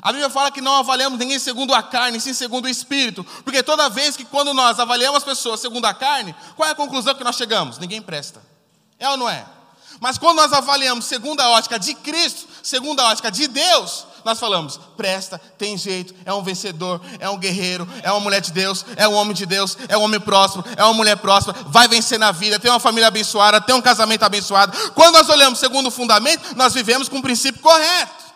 A 0.00 0.12
Bíblia 0.12 0.30
fala 0.30 0.50
que 0.50 0.60
não 0.62 0.76
avaliamos 0.76 1.18
ninguém 1.18 1.38
segundo 1.38 1.74
a 1.74 1.82
carne, 1.82 2.20
sim 2.20 2.32
segundo 2.32 2.64
o 2.64 2.68
espírito, 2.68 3.24
porque 3.44 3.62
toda 3.62 3.88
vez 3.90 4.16
que 4.16 4.24
quando 4.24 4.54
nós 4.54 4.80
avaliamos 4.80 5.18
as 5.18 5.24
pessoas 5.24 5.60
segundo 5.60 5.84
a 5.84 5.92
carne, 5.92 6.34
qual 6.54 6.68
é 6.68 6.72
a 6.72 6.74
conclusão 6.74 7.14
que 7.14 7.24
nós 7.24 7.36
chegamos? 7.36 7.78
Ninguém 7.78 8.00
presta. 8.00 8.42
É 8.98 9.08
ou 9.10 9.16
não 9.16 9.28
é? 9.28 9.46
Mas 10.00 10.16
quando 10.18 10.36
nós 10.36 10.52
avaliamos 10.52 11.04
segundo 11.06 11.40
a 11.40 11.50
ótica 11.50 11.78
de 11.78 11.94
Cristo, 11.94 12.46
segundo 12.62 13.00
a 13.00 13.08
ótica 13.08 13.30
de 13.30 13.48
Deus, 13.48 14.06
nós 14.26 14.40
falamos: 14.40 14.80
presta, 14.96 15.40
tem 15.56 15.78
jeito, 15.78 16.12
é 16.24 16.34
um 16.34 16.42
vencedor, 16.42 17.00
é 17.20 17.30
um 17.30 17.38
guerreiro, 17.38 17.88
é 18.02 18.10
uma 18.10 18.18
mulher 18.18 18.40
de 18.40 18.50
Deus, 18.50 18.84
é 18.96 19.06
um 19.06 19.14
homem 19.14 19.32
de 19.32 19.46
Deus, 19.46 19.78
é 19.88 19.96
um 19.96 20.02
homem 20.02 20.18
próspero, 20.18 20.64
é 20.76 20.82
uma 20.82 20.92
mulher 20.94 21.16
próspera, 21.16 21.56
vai 21.68 21.86
vencer 21.86 22.18
na 22.18 22.32
vida, 22.32 22.58
tem 22.58 22.68
uma 22.68 22.80
família 22.80 23.06
abençoada, 23.06 23.60
tem 23.60 23.72
um 23.72 23.80
casamento 23.80 24.24
abençoado. 24.24 24.76
Quando 24.90 25.14
nós 25.14 25.28
olhamos 25.28 25.60
segundo 25.60 25.86
o 25.86 25.90
fundamento, 25.92 26.56
nós 26.56 26.74
vivemos 26.74 27.08
com 27.08 27.18
o 27.18 27.22
princípio 27.22 27.62
correto. 27.62 28.26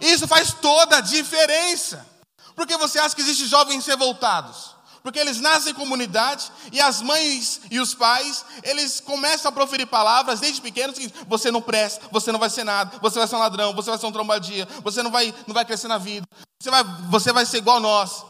Isso 0.00 0.28
faz 0.28 0.54
toda 0.54 0.98
a 0.98 1.00
diferença. 1.00 2.06
Porque 2.54 2.76
você 2.76 3.00
acha 3.00 3.16
que 3.16 3.20
existem 3.20 3.48
jovens 3.48 3.84
revoltados? 3.84 4.76
Porque 5.02 5.18
eles 5.18 5.40
nascem 5.40 5.72
em 5.72 5.74
comunidade 5.74 6.50
e 6.70 6.80
as 6.80 7.02
mães 7.02 7.60
e 7.70 7.80
os 7.80 7.94
pais, 7.94 8.44
eles 8.62 9.00
começam 9.00 9.48
a 9.48 9.52
proferir 9.52 9.86
palavras 9.86 10.40
desde 10.40 10.60
pequenos 10.60 10.98
que 10.98 11.12
você 11.26 11.50
não 11.50 11.60
presta, 11.60 12.06
você 12.10 12.30
não 12.30 12.38
vai 12.38 12.50
ser 12.50 12.64
nada, 12.64 12.98
você 13.00 13.18
vai 13.18 13.28
ser 13.28 13.36
um 13.36 13.40
ladrão, 13.40 13.74
você 13.74 13.90
vai 13.90 13.98
ser 13.98 14.06
um 14.06 14.12
trombadia, 14.12 14.68
você 14.82 15.02
não 15.02 15.10
vai, 15.10 15.34
não 15.46 15.54
vai 15.54 15.64
crescer 15.64 15.88
na 15.88 15.98
vida, 15.98 16.26
você 16.60 16.70
vai, 16.70 16.84
você 17.10 17.32
vai 17.32 17.44
ser 17.44 17.58
igual 17.58 17.78
a 17.78 17.80
nós. 17.80 18.24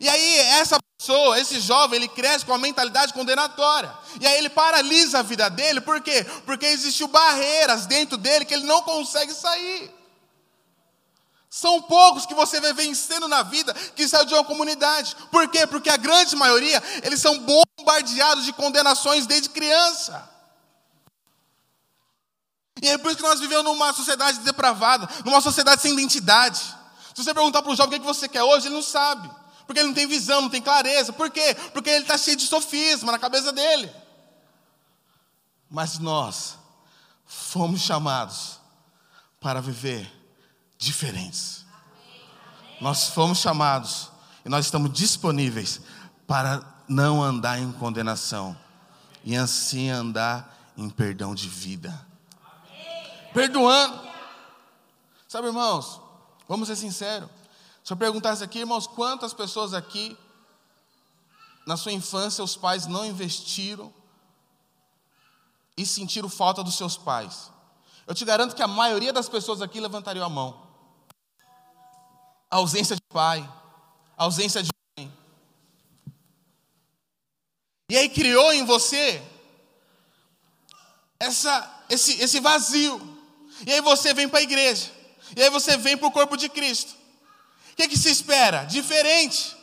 E 0.00 0.08
aí 0.08 0.38
essa 0.60 0.78
pessoa, 0.98 1.38
esse 1.38 1.60
jovem, 1.60 1.96
ele 1.96 2.08
cresce 2.08 2.44
com 2.44 2.52
a 2.52 2.58
mentalidade 2.58 3.12
condenatória. 3.12 3.92
E 4.20 4.26
aí 4.26 4.38
ele 4.38 4.48
paralisa 4.48 5.20
a 5.20 5.22
vida 5.22 5.48
dele, 5.48 5.80
por 5.80 6.00
quê? 6.00 6.26
Porque 6.44 6.66
existiu 6.66 7.08
barreiras 7.08 7.86
dentro 7.86 8.16
dele 8.16 8.44
que 8.44 8.54
ele 8.54 8.64
não 8.64 8.82
consegue 8.82 9.32
sair. 9.32 10.03
São 11.54 11.80
poucos 11.82 12.26
que 12.26 12.34
você 12.34 12.60
vai 12.60 12.72
vencendo 12.72 13.28
na 13.28 13.44
vida 13.44 13.72
que 13.94 14.08
saiu 14.08 14.24
de 14.24 14.34
uma 14.34 14.42
comunidade. 14.42 15.14
Por 15.30 15.46
quê? 15.46 15.64
Porque 15.68 15.88
a 15.88 15.96
grande 15.96 16.34
maioria, 16.34 16.82
eles 17.04 17.20
são 17.20 17.38
bombardeados 17.38 18.44
de 18.44 18.52
condenações 18.52 19.24
desde 19.24 19.50
criança. 19.50 20.28
E 22.82 22.88
é 22.88 22.98
por 22.98 23.06
isso 23.06 23.18
que 23.18 23.22
nós 23.22 23.38
vivemos 23.38 23.62
numa 23.62 23.92
sociedade 23.92 24.40
depravada, 24.40 25.08
numa 25.24 25.40
sociedade 25.40 25.80
sem 25.80 25.92
identidade. 25.92 26.58
Se 27.14 27.22
você 27.22 27.32
perguntar 27.32 27.62
para 27.62 27.70
um 27.70 27.76
jovem 27.76 27.98
o 27.98 28.00
que 28.00 28.06
você 28.06 28.26
quer 28.26 28.42
hoje, 28.42 28.66
ele 28.66 28.74
não 28.74 28.82
sabe. 28.82 29.30
Porque 29.64 29.78
ele 29.78 29.86
não 29.86 29.94
tem 29.94 30.08
visão, 30.08 30.40
não 30.40 30.50
tem 30.50 30.60
clareza. 30.60 31.12
Por 31.12 31.30
quê? 31.30 31.54
Porque 31.72 31.88
ele 31.88 32.02
está 32.02 32.18
cheio 32.18 32.36
de 32.36 32.48
sofisma 32.48 33.12
na 33.12 33.18
cabeça 33.20 33.52
dele. 33.52 33.94
Mas 35.70 36.00
nós 36.00 36.56
fomos 37.24 37.80
chamados 37.80 38.58
para 39.38 39.62
viver 39.62 40.23
diferentes. 40.84 41.64
Nós 42.80 43.08
fomos 43.08 43.38
chamados 43.38 44.10
e 44.44 44.48
nós 44.48 44.66
estamos 44.66 44.92
disponíveis 44.92 45.80
para 46.26 46.62
não 46.86 47.22
andar 47.22 47.58
em 47.58 47.72
condenação 47.72 48.56
e 49.24 49.34
assim 49.34 49.88
andar 49.88 50.72
em 50.76 50.90
perdão 50.90 51.34
de 51.34 51.48
vida. 51.48 52.06
Perdoando. 53.32 53.98
Sabe, 55.26 55.48
irmãos, 55.48 56.00
vamos 56.46 56.68
ser 56.68 56.76
sinceros. 56.76 57.30
Se 57.82 57.92
eu 57.92 57.96
perguntasse 57.96 58.44
aqui, 58.44 58.60
irmãos, 58.60 58.86
quantas 58.86 59.32
pessoas 59.32 59.72
aqui 59.72 60.16
na 61.66 61.76
sua 61.76 61.92
infância 61.92 62.44
os 62.44 62.56
pais 62.56 62.86
não 62.86 63.04
investiram 63.04 63.92
e 65.76 65.86
sentiram 65.86 66.28
falta 66.28 66.62
dos 66.62 66.76
seus 66.76 66.96
pais? 66.96 67.50
Eu 68.06 68.14
te 68.14 68.24
garanto 68.24 68.54
que 68.54 68.62
a 68.62 68.68
maioria 68.68 69.12
das 69.12 69.28
pessoas 69.28 69.62
aqui 69.62 69.80
levantariam 69.80 70.26
a 70.26 70.28
mão 70.28 70.63
ausência 72.54 72.94
de 72.94 73.02
pai, 73.08 73.48
ausência 74.16 74.62
de 74.62 74.70
mãe. 74.96 75.12
E 77.90 77.96
aí 77.96 78.08
criou 78.08 78.52
em 78.52 78.64
você 78.64 79.20
essa, 81.18 81.84
esse, 81.90 82.12
esse 82.22 82.38
vazio. 82.38 83.18
E 83.66 83.72
aí 83.72 83.80
você 83.80 84.14
vem 84.14 84.28
para 84.28 84.38
a 84.38 84.42
igreja. 84.42 84.92
E 85.36 85.42
aí 85.42 85.50
você 85.50 85.76
vem 85.76 85.96
para 85.96 86.06
o 86.06 86.12
corpo 86.12 86.36
de 86.36 86.48
Cristo. 86.48 86.94
O 87.72 87.76
que, 87.76 87.88
que 87.88 87.98
se 87.98 88.08
espera? 88.08 88.64
Diferente. 88.64 89.56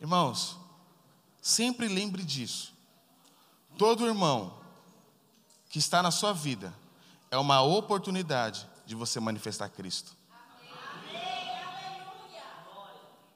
Irmãos, 0.00 0.56
sempre 1.40 1.86
lembre 1.86 2.24
disso. 2.24 2.72
Todo 3.78 4.08
irmão 4.08 4.58
que 5.68 5.78
está 5.78 6.02
na 6.02 6.10
sua 6.10 6.32
vida 6.32 6.74
é 7.30 7.38
uma 7.38 7.62
oportunidade 7.62 8.68
de 8.84 8.96
você 8.96 9.20
manifestar 9.20 9.68
Cristo. 9.68 10.18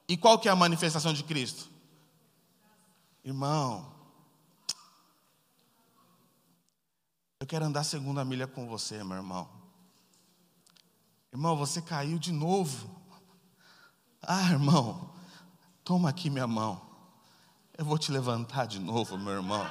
E 0.08 0.16
qual 0.16 0.38
que 0.38 0.48
é 0.48 0.52
a 0.52 0.56
manifestação 0.56 1.12
de 1.12 1.24
Cristo? 1.24 1.68
Irmão, 3.24 3.90
eu 7.40 7.46
quero 7.46 7.64
andar 7.64 7.84
segunda 7.84 8.24
milha 8.24 8.46
com 8.46 8.68
você, 8.68 9.02
meu 9.02 9.16
irmão. 9.16 9.48
Irmão, 11.32 11.56
você 11.56 11.80
caiu 11.80 12.18
de 12.18 12.32
novo. 12.32 12.90
Ah, 14.22 14.50
irmão, 14.50 15.10
toma 15.82 16.08
aqui 16.08 16.28
minha 16.30 16.46
mão. 16.46 16.80
Eu 17.76 17.84
vou 17.84 17.98
te 17.98 18.12
levantar 18.12 18.66
de 18.66 18.78
novo, 18.78 19.18
meu 19.18 19.32
irmão. 19.32 19.66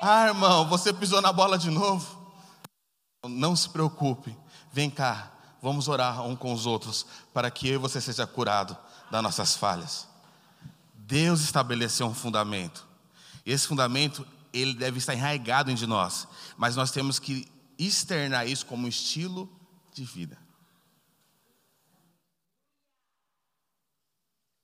Ah, 0.00 0.26
irmão, 0.26 0.68
você 0.68 0.92
pisou 0.92 1.20
na 1.22 1.32
bola 1.32 1.56
de 1.56 1.70
novo. 1.70 2.20
Não 3.24 3.54
se 3.54 3.68
preocupe. 3.68 4.36
Vem 4.72 4.90
cá, 4.90 5.32
Vamos 5.62 5.88
orar 5.88 6.22
um 6.26 6.36
com 6.36 6.52
os 6.52 6.66
outros 6.66 7.06
para 7.32 7.50
que 7.50 7.68
eu 7.68 7.74
e 7.74 7.78
você 7.78 8.00
seja 8.00 8.26
curado 8.26 8.76
das 9.10 9.22
nossas 9.22 9.56
falhas. 9.56 10.06
Deus 10.94 11.40
estabeleceu 11.40 12.06
um 12.06 12.14
fundamento. 12.14 12.86
Esse 13.46 13.66
fundamento, 13.66 14.26
ele 14.52 14.74
deve 14.74 14.98
estar 14.98 15.14
enraizado 15.14 15.70
em 15.70 15.86
nós, 15.86 16.28
mas 16.56 16.76
nós 16.76 16.90
temos 16.90 17.18
que 17.18 17.50
externar 17.78 18.46
isso 18.46 18.66
como 18.66 18.88
estilo 18.88 19.48
de 19.94 20.04
vida. 20.04 20.36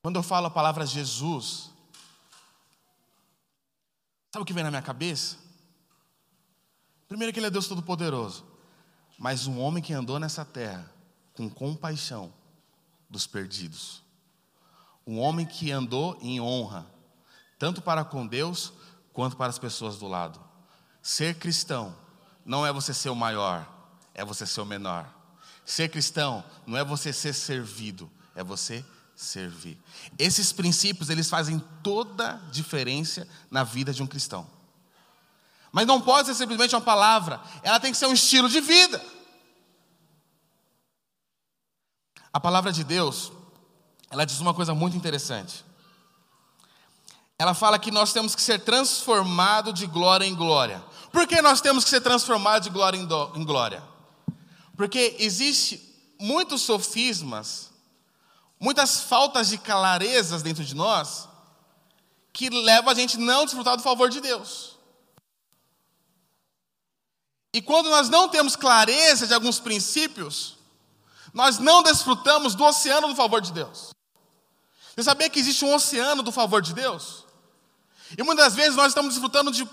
Quando 0.03 0.17
eu 0.17 0.23
falo 0.23 0.49
a 0.49 0.51
palavra 0.51 0.85
Jesus, 0.85 1.71
Sabe 4.31 4.43
o 4.43 4.47
que 4.47 4.53
vem 4.53 4.63
na 4.63 4.71
minha 4.71 4.83
cabeça? 4.83 5.37
Primeiro 7.09 7.33
que 7.33 7.39
ele 7.39 7.47
é 7.47 7.51
Deus 7.51 7.67
Todo-Poderoso, 7.67 8.45
mas 9.19 9.47
um 9.47 9.59
homem 9.59 9.83
que 9.83 9.93
andou 9.93 10.21
nessa 10.21 10.45
terra 10.45 10.91
com 11.35 11.51
compaixão 11.51 12.33
dos 13.11 13.27
perdidos. 13.27 14.03
Um 15.07 15.19
homem 15.19 15.45
que 15.45 15.73
andou 15.73 16.17
em 16.21 16.41
honra, 16.41 16.87
tanto 17.59 17.83
para 17.83 18.05
com 18.05 18.27
Deus 18.27 18.73
quanto 19.13 19.37
para 19.37 19.49
as 19.49 19.59
pessoas 19.59 19.99
do 19.99 20.07
lado. 20.07 20.39
Ser 21.03 21.35
cristão 21.39 21.97
não 22.45 22.65
é 22.65 22.73
você 22.73 22.95
ser 22.95 23.09
o 23.09 23.17
maior, 23.17 23.67
é 24.15 24.25
você 24.25 24.47
ser 24.47 24.61
o 24.61 24.67
menor. 24.67 25.13
Ser 25.65 25.89
cristão 25.89 26.45
não 26.67 26.77
é 26.77 26.85
você 26.85 27.13
ser 27.13 27.35
servido, 27.35 28.11
é 28.35 28.45
você 28.45 28.85
servir. 29.17 29.79
Esses 30.19 30.53
princípios, 30.53 31.11
eles 31.11 31.29
fazem 31.29 31.59
toda 31.83 32.35
a 32.35 32.51
diferença 32.51 33.27
na 33.51 33.65
vida 33.65 33.93
de 33.93 34.03
um 34.03 34.07
cristão. 34.07 34.49
Mas 35.73 35.87
não 35.87 36.01
pode 36.01 36.29
ser 36.29 36.35
simplesmente 36.35 36.75
uma 36.75 36.81
palavra, 36.81 37.41
ela 37.63 37.79
tem 37.79 37.93
que 37.93 37.99
ser 37.99 38.07
um 38.07 38.13
estilo 38.13 38.49
de 38.49 38.61
vida. 38.61 39.05
A 42.33 42.41
palavra 42.41 42.73
de 42.73 42.85
Deus, 42.85 43.33
ela 44.11 44.25
diz 44.25 44.39
uma 44.41 44.55
coisa 44.55 44.75
muito 44.75 44.97
interessante. 44.97 45.65
Ela 47.39 47.55
fala 47.55 47.79
que 47.79 47.91
nós 47.91 48.13
temos 48.13 48.35
que 48.35 48.43
ser 48.43 48.61
transformado 48.61 49.73
de 49.73 49.87
glória 49.87 50.25
em 50.25 50.35
glória. 50.35 50.85
Por 51.13 51.27
que 51.27 51.41
nós 51.41 51.61
temos 51.61 51.85
que 51.85 51.91
ser 51.91 52.01
transformados 52.01 52.67
de 52.67 52.71
glória 52.71 52.97
em 52.99 53.45
glória? 53.45 53.83
Porque 54.77 55.17
existe 55.19 55.81
muitos 56.19 56.63
sofismas, 56.63 57.71
muitas 58.59 59.03
faltas 59.03 59.49
de 59.49 59.59
clarezas 59.59 60.43
dentro 60.43 60.65
de 60.65 60.75
nós, 60.75 61.29
que 62.33 62.51
levam 62.51 62.91
a 62.91 62.95
gente 62.95 63.17
não 63.17 63.45
desfrutar 63.45 63.77
do 63.77 63.83
favor 63.83 64.09
de 64.09 64.21
Deus. 64.21 64.78
E 67.53 67.63
quando 67.63 67.89
nós 67.89 68.09
não 68.09 68.29
temos 68.29 68.57
clareza 68.57 69.27
de 69.27 69.35
alguns 69.35 69.59
princípios, 69.59 70.59
nós 71.33 71.59
não 71.59 71.83
desfrutamos 71.83 72.55
do 72.55 72.65
oceano 72.65 73.09
do 73.09 73.15
favor 73.15 73.41
de 73.41 73.53
Deus. 73.53 73.91
Você 74.95 75.03
sabia 75.03 75.31
que 75.31 75.39
existe 75.39 75.65
um 75.65 75.75
oceano 75.75 76.23
do 76.23 76.33
favor 76.33 76.61
de 76.61 76.75
Deus? 76.75 77.25
E 78.17 78.23
muitas 78.23 78.55
vezes 78.55 78.77
nós 78.77 78.89
estamos 78.89 79.15
desfrutando 79.15 79.51
de 79.51 79.69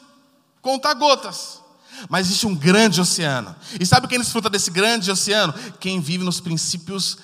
contar 0.62 0.94
gotas. 0.94 1.62
Mas 2.10 2.28
existe 2.28 2.46
um 2.46 2.56
grande 2.56 3.00
oceano. 3.00 3.56
E 3.80 3.86
sabe 3.86 4.08
quem 4.08 4.20
desfruta 4.20 4.50
desse 4.50 4.70
grande 4.70 5.10
oceano? 5.10 5.54
Quem 5.80 6.00
vive 6.00 6.24
nos 6.24 6.40
princípios 6.40 7.18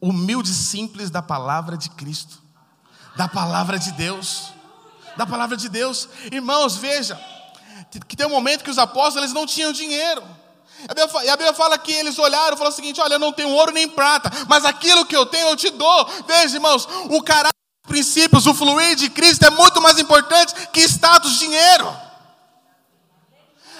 humildes 0.00 0.52
e 0.52 0.54
simples 0.54 1.10
da 1.10 1.20
palavra 1.20 1.76
de 1.76 1.90
Cristo, 1.90 2.38
da 3.16 3.28
palavra 3.28 3.78
de 3.78 3.92
Deus. 3.92 4.52
Da 5.16 5.26
palavra 5.26 5.56
de 5.56 5.68
Deus. 5.68 6.08
Irmãos, 6.30 6.76
veja, 6.76 7.20
que 8.06 8.16
tem 8.16 8.26
um 8.26 8.30
momento 8.30 8.62
que 8.62 8.70
os 8.70 8.78
apóstolos 8.78 9.16
eles 9.16 9.32
não 9.32 9.46
tinham 9.46 9.72
dinheiro. 9.72 10.22
E 11.24 11.28
a 11.28 11.36
Bíblia 11.36 11.52
fala 11.52 11.76
que 11.76 11.92
eles 11.92 12.18
olharam 12.18 12.54
e 12.54 12.56
falaram 12.56 12.72
o 12.72 12.76
seguinte: 12.76 13.00
olha, 13.00 13.14
eu 13.14 13.18
não 13.18 13.32
tenho 13.32 13.50
ouro 13.50 13.72
nem 13.72 13.88
prata, 13.88 14.30
mas 14.48 14.64
aquilo 14.64 15.04
que 15.04 15.16
eu 15.16 15.26
tenho 15.26 15.48
eu 15.48 15.56
te 15.56 15.70
dou. 15.70 16.08
Veja, 16.26 16.56
irmãos, 16.56 16.88
o 17.10 17.22
caráter, 17.22 17.50
os 17.84 17.90
princípios, 17.90 18.46
o 18.46 18.54
fluir 18.54 18.96
de 18.96 19.10
Cristo 19.10 19.44
é 19.44 19.50
muito 19.50 19.80
mais 19.82 19.98
importante 19.98 20.54
que 20.72 20.80
status, 20.80 21.38
dinheiro. 21.38 22.10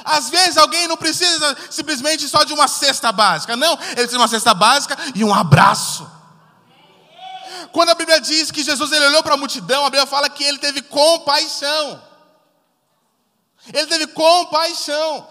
Às 0.05 0.29
vezes 0.29 0.57
alguém 0.57 0.89
não 0.89 0.97
precisa 0.97 1.57
simplesmente 1.71 2.27
só 2.29 2.43
de 2.45 2.53
uma 2.53 2.67
cesta 2.67 3.13
básica, 3.13 3.57
não, 3.57 3.73
ele 3.73 3.95
precisa 3.95 4.13
de 4.13 4.17
uma 4.17 4.29
cesta 4.29 4.55
básica 4.55 4.97
e 5.15 5.23
um 5.23 5.35
abraço. 5.35 6.11
Quando 7.73 7.91
a 7.91 7.95
Bíblia 7.95 8.21
diz 8.21 8.51
que 8.51 8.63
Jesus 8.63 8.91
ele 8.93 9.07
olhou 9.07 9.23
para 9.23 9.35
a 9.35 9.37
multidão, 9.37 9.87
a 9.87 9.91
Bíblia 9.91 10.07
fala 10.07 10.29
que 10.29 10.43
ele 10.43 10.59
teve 10.59 10.83
compaixão. 10.83 12.10
Ele 13.67 13.87
teve 13.87 14.07
compaixão. 14.09 15.27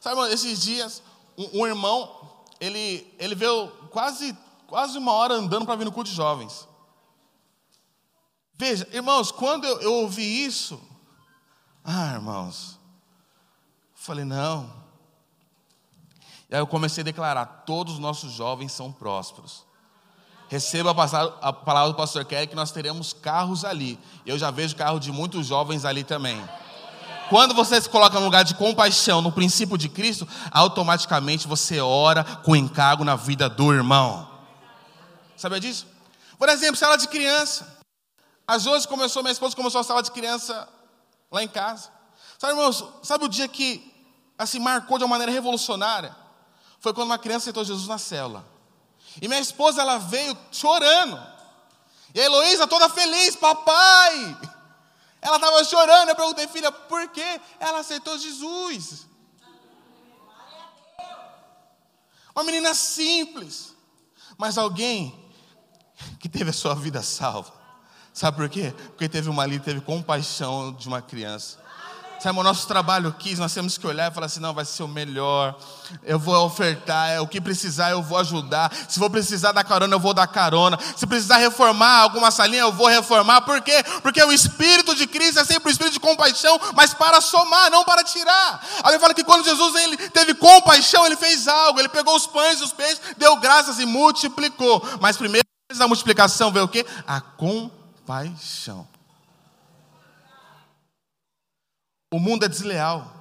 Sabe, 0.00 0.16
irmão, 0.16 0.32
esses 0.32 0.62
dias, 0.62 1.02
um, 1.36 1.60
um, 1.60 1.66
irmão, 1.66 2.44
ele, 2.58 3.14
ele 3.18 3.34
veio 3.34 3.68
quase, 3.90 4.36
quase 4.66 4.96
uma 4.96 5.12
hora 5.12 5.34
andando 5.34 5.66
para 5.66 5.76
vir 5.76 5.84
no 5.84 5.92
culto 5.92 6.10
de 6.10 6.16
jovens. 6.16 6.66
Veja, 8.54 8.88
irmãos, 8.92 9.30
quando 9.30 9.66
eu, 9.66 9.80
eu 9.80 9.94
ouvi 9.94 10.44
isso, 10.44 10.80
ah, 11.84 12.14
irmãos, 12.14 12.78
falei, 13.94 14.24
não. 14.24 14.80
E 16.50 16.54
aí 16.54 16.60
eu 16.60 16.66
comecei 16.66 17.02
a 17.02 17.04
declarar: 17.04 17.46
todos 17.64 17.94
os 17.94 17.98
nossos 17.98 18.32
jovens 18.32 18.72
são 18.72 18.90
prósperos. 18.92 19.64
Receba 20.48 20.90
a 20.90 21.52
palavra 21.52 21.92
do 21.92 21.96
pastor 21.96 22.24
Kelly 22.24 22.48
que 22.48 22.56
nós 22.56 22.72
teremos 22.72 23.12
carros 23.12 23.64
ali. 23.64 23.96
Eu 24.26 24.36
já 24.36 24.50
vejo 24.50 24.74
carro 24.74 24.98
de 24.98 25.12
muitos 25.12 25.46
jovens 25.46 25.84
ali 25.84 26.02
também. 26.02 26.42
Quando 27.30 27.54
você 27.54 27.80
se 27.80 27.88
coloca 27.88 28.18
no 28.18 28.24
lugar 28.24 28.42
de 28.42 28.56
compaixão, 28.56 29.22
no 29.22 29.30
princípio 29.30 29.78
de 29.78 29.88
Cristo, 29.88 30.26
automaticamente 30.50 31.46
você 31.46 31.80
ora 31.80 32.24
com 32.24 32.56
encargo 32.56 33.04
na 33.04 33.14
vida 33.14 33.48
do 33.48 33.72
irmão. 33.72 34.28
Sabia 35.36 35.60
disso? 35.60 35.86
Por 36.36 36.48
exemplo, 36.48 36.74
sala 36.74 36.98
de 36.98 37.06
criança. 37.06 37.78
Às 38.44 38.64
vezes 38.64 38.84
começou, 38.84 39.22
minha 39.22 39.30
esposa 39.30 39.54
começou 39.54 39.80
a 39.80 39.84
sala 39.84 40.02
de 40.02 40.10
criança 40.10 40.68
lá 41.30 41.40
em 41.40 41.46
casa. 41.46 41.88
Sabe, 42.36 42.52
irmãos, 42.52 42.84
sabe 43.00 43.24
o 43.24 43.28
dia 43.28 43.46
que 43.46 43.94
assim 44.36 44.58
marcou 44.58 44.98
de 44.98 45.04
uma 45.04 45.10
maneira 45.10 45.30
revolucionária? 45.30 46.16
Foi 46.80 46.92
quando 46.92 47.06
uma 47.06 47.18
criança 47.18 47.44
aceitou 47.44 47.64
Jesus 47.64 47.86
na 47.86 47.98
célula. 47.98 48.44
E 49.22 49.28
minha 49.28 49.40
esposa 49.40 49.82
ela 49.82 49.98
veio 49.98 50.36
chorando. 50.50 51.16
E 52.12 52.20
a 52.20 52.24
Heloísa 52.24 52.66
toda 52.66 52.88
feliz, 52.88 53.36
papai. 53.36 54.36
Ela 55.20 55.36
estava 55.36 55.64
chorando. 55.64 56.08
Eu 56.08 56.16
perguntei, 56.16 56.48
filha, 56.48 56.72
por 56.72 57.08
quê? 57.08 57.40
Ela 57.58 57.80
aceitou 57.80 58.18
Jesus. 58.18 59.06
Uma 62.34 62.44
menina 62.44 62.74
simples, 62.74 63.74
mas 64.38 64.56
alguém 64.56 65.14
que 66.18 66.28
teve 66.28 66.50
a 66.50 66.52
sua 66.52 66.74
vida 66.74 67.02
salva. 67.02 67.52
Sabe 68.12 68.36
por 68.36 68.48
quê? 68.48 68.72
Porque 68.88 69.08
teve 69.08 69.28
uma 69.28 69.42
ali, 69.42 69.60
teve 69.60 69.80
compaixão 69.80 70.72
de 70.72 70.88
uma 70.88 71.02
criança. 71.02 71.58
Sabe, 72.20 72.38
o 72.38 72.42
nosso 72.42 72.66
trabalho 72.66 73.08
aqui, 73.08 73.34
nós 73.36 73.54
temos 73.54 73.78
que 73.78 73.86
olhar 73.86 74.10
e 74.10 74.14
falar 74.14 74.26
assim: 74.26 74.40
não, 74.40 74.52
vai 74.52 74.66
ser 74.66 74.82
o 74.82 74.88
melhor. 74.88 75.56
Eu 76.04 76.18
vou 76.18 76.36
ofertar, 76.44 77.08
é 77.08 77.18
o 77.18 77.26
que 77.26 77.40
precisar, 77.40 77.92
eu 77.92 78.02
vou 78.02 78.18
ajudar. 78.18 78.70
Se 78.88 78.98
for 78.98 79.08
precisar 79.08 79.52
dar 79.52 79.64
carona, 79.64 79.94
eu 79.94 79.98
vou 79.98 80.12
dar 80.12 80.26
carona. 80.26 80.78
Se 80.96 81.06
precisar 81.06 81.38
reformar 81.38 82.00
alguma 82.00 82.30
salinha, 82.30 82.60
eu 82.60 82.72
vou 82.72 82.88
reformar. 82.88 83.40
Por 83.40 83.62
quê? 83.62 83.82
Porque 84.02 84.22
o 84.22 84.30
Espírito 84.30 84.94
de 84.94 85.06
Cristo 85.06 85.40
é 85.40 85.44
sempre 85.44 85.70
o 85.70 85.72
Espírito 85.72 85.94
de 85.94 86.00
compaixão, 86.00 86.60
mas 86.74 86.92
para 86.92 87.22
somar, 87.22 87.70
não 87.70 87.84
para 87.84 88.04
tirar. 88.04 88.66
Aí 88.84 88.98
fala 88.98 89.14
que 89.14 89.24
quando 89.24 89.42
Jesus 89.42 89.74
ele 89.76 89.96
teve 90.10 90.34
compaixão, 90.34 91.06
ele 91.06 91.16
fez 91.16 91.48
algo. 91.48 91.80
Ele 91.80 91.88
pegou 91.88 92.14
os 92.14 92.26
pães 92.26 92.60
e 92.60 92.64
os 92.64 92.72
peixes, 92.72 93.00
deu 93.16 93.36
graças 93.36 93.78
e 93.78 93.86
multiplicou. 93.86 94.86
Mas 95.00 95.16
primeiro, 95.16 95.46
da 95.74 95.88
multiplicação, 95.88 96.52
veio 96.52 96.66
o 96.66 96.68
quê? 96.68 96.84
A 97.06 97.20
compaixão. 97.20 98.86
O 102.10 102.18
mundo 102.18 102.44
é 102.44 102.48
desleal. 102.48 103.20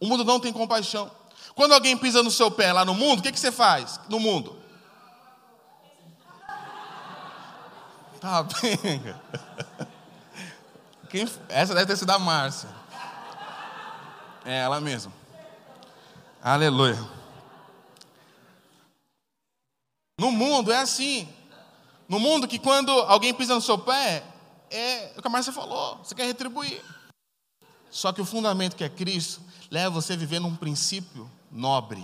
O 0.00 0.06
mundo 0.06 0.24
não 0.24 0.40
tem 0.40 0.52
compaixão. 0.52 1.10
Quando 1.54 1.74
alguém 1.74 1.96
pisa 1.96 2.22
no 2.22 2.30
seu 2.30 2.50
pé 2.50 2.72
lá 2.72 2.84
no 2.84 2.94
mundo, 2.94 3.20
o 3.20 3.22
que, 3.22 3.30
que 3.30 3.38
você 3.38 3.52
faz 3.52 4.00
no 4.08 4.18
mundo? 4.18 4.58
Tá 8.20 8.42
bem. 8.62 9.02
Essa 11.48 11.74
deve 11.74 11.86
ter 11.86 11.96
sido 11.96 12.10
a 12.10 12.18
Márcia. 12.18 12.68
É 14.44 14.60
ela 14.60 14.80
mesma. 14.80 15.12
Aleluia. 16.42 16.98
No 20.18 20.32
mundo 20.32 20.72
é 20.72 20.78
assim. 20.78 21.28
No 22.08 22.18
mundo 22.18 22.48
que 22.48 22.58
quando 22.58 22.90
alguém 22.90 23.34
pisa 23.34 23.54
no 23.54 23.60
seu 23.60 23.78
pé, 23.78 24.22
é 24.70 25.12
o 25.16 25.20
que 25.20 25.28
a 25.28 25.30
Márcia 25.30 25.52
falou, 25.52 25.98
você 25.98 26.14
quer 26.14 26.24
retribuir. 26.24 26.82
Só 27.92 28.10
que 28.10 28.22
o 28.22 28.24
fundamento 28.24 28.74
que 28.74 28.82
é 28.82 28.88
Cristo 28.88 29.42
leva 29.70 29.90
você 29.90 30.14
a 30.14 30.16
viver 30.16 30.40
num 30.40 30.56
princípio 30.56 31.30
nobre. 31.50 32.02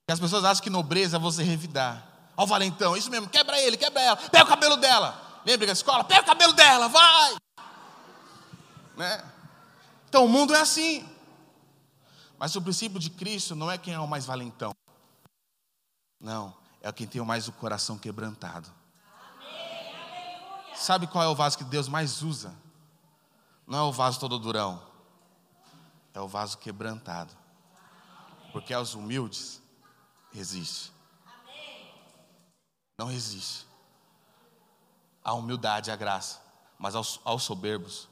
Porque 0.00 0.12
as 0.12 0.20
pessoas 0.20 0.44
acham 0.44 0.62
que 0.62 0.70
nobreza 0.70 1.16
é 1.16 1.20
você 1.20 1.42
revidar. 1.42 2.06
Ó, 2.36 2.44
o 2.44 2.46
valentão, 2.46 2.96
isso 2.96 3.10
mesmo, 3.10 3.28
quebra 3.28 3.60
ele, 3.60 3.76
quebra 3.76 4.00
ela, 4.00 4.16
pega 4.16 4.44
o 4.44 4.48
cabelo 4.48 4.76
dela. 4.76 5.42
Lembra 5.44 5.66
da 5.66 5.72
escola? 5.72 6.04
Pega 6.04 6.22
o 6.22 6.24
cabelo 6.24 6.52
dela, 6.52 6.88
vai! 6.88 7.34
Né? 8.96 9.24
Então 10.08 10.24
o 10.24 10.28
mundo 10.28 10.54
é 10.54 10.60
assim. 10.60 11.04
Mas 12.38 12.54
o 12.54 12.62
princípio 12.62 13.00
de 13.00 13.10
Cristo 13.10 13.56
não 13.56 13.68
é 13.68 13.76
quem 13.76 13.92
é 13.92 13.98
o 13.98 14.06
mais 14.06 14.24
valentão. 14.24 14.72
Não, 16.20 16.54
é 16.80 16.92
quem 16.92 17.08
tem 17.08 17.20
o 17.20 17.26
mais 17.26 17.48
o 17.48 17.52
coração 17.52 17.98
quebrantado. 17.98 18.70
Sabe 20.76 21.08
qual 21.08 21.24
é 21.24 21.28
o 21.28 21.34
vaso 21.34 21.58
que 21.58 21.64
Deus 21.64 21.88
mais 21.88 22.22
usa? 22.22 22.54
Não 23.66 23.78
é 23.78 23.82
o 23.82 23.92
vaso 23.92 24.20
todo 24.20 24.38
durão, 24.38 24.82
é 26.12 26.20
o 26.20 26.28
vaso 26.28 26.58
quebrantado. 26.58 27.32
Porque 28.52 28.74
aos 28.74 28.94
humildes 28.94 29.62
resiste. 30.30 30.92
Não 32.98 33.06
resiste. 33.06 33.66
A 35.24 35.32
humildade, 35.32 35.90
a 35.90 35.96
graça. 35.96 36.42
Mas 36.78 36.94
aos, 36.94 37.20
aos 37.24 37.44
soberbos, 37.44 38.08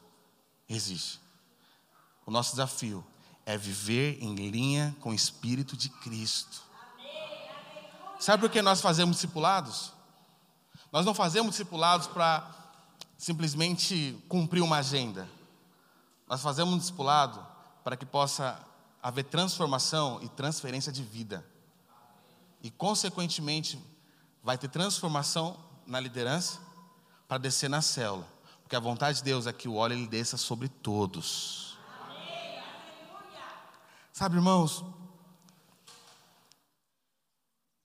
Existe. 0.70 1.20
O 2.24 2.30
nosso 2.30 2.52
desafio 2.52 3.04
é 3.44 3.58
viver 3.58 4.22
em 4.22 4.36
linha 4.36 4.96
com 5.00 5.10
o 5.10 5.14
Espírito 5.14 5.76
de 5.76 5.88
Cristo. 5.88 6.62
Sabe 8.20 8.42
por 8.42 8.50
que 8.50 8.62
nós 8.62 8.80
fazemos 8.80 9.16
discipulados? 9.16 9.92
Nós 10.92 11.04
não 11.04 11.12
fazemos 11.12 11.50
discipulados 11.50 12.06
para 12.06 12.48
simplesmente 13.18 14.16
cumprir 14.28 14.60
uma 14.60 14.76
agenda. 14.76 15.28
Nós 16.30 16.42
fazemos 16.42 16.72
um 16.72 16.78
discipulado 16.78 17.44
para 17.82 17.96
que 17.96 18.06
possa 18.06 18.64
haver 19.02 19.24
transformação 19.24 20.22
e 20.22 20.28
transferência 20.28 20.92
de 20.92 21.02
vida. 21.02 21.44
E, 22.62 22.70
consequentemente, 22.70 23.84
vai 24.40 24.56
ter 24.56 24.68
transformação 24.68 25.58
na 25.84 25.98
liderança 25.98 26.60
para 27.26 27.38
descer 27.38 27.68
na 27.68 27.82
célula. 27.82 28.28
Porque 28.62 28.76
a 28.76 28.80
vontade 28.80 29.18
de 29.18 29.24
Deus 29.24 29.48
é 29.48 29.52
que 29.52 29.66
o 29.66 29.74
óleo 29.74 29.94
ele 29.94 30.06
desça 30.06 30.36
sobre 30.36 30.68
todos. 30.68 31.76
Sabe, 34.12 34.36
irmãos, 34.36 34.84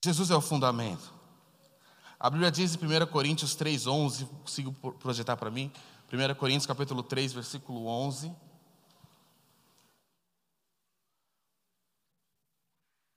Jesus 0.04 0.30
é 0.30 0.36
o 0.36 0.40
fundamento. 0.40 1.12
A 2.20 2.30
Bíblia 2.30 2.52
diz 2.52 2.76
em 2.76 2.78
1 2.78 3.06
Coríntios 3.08 3.56
3,11, 3.56 4.28
consigo 4.28 4.72
projetar 4.92 5.36
para 5.36 5.50
mim? 5.50 5.72
1 6.12 6.34
Coríntios 6.36 6.66
capítulo 6.66 7.02
3, 7.02 7.32
versículo 7.32 7.86
11. 7.86 8.32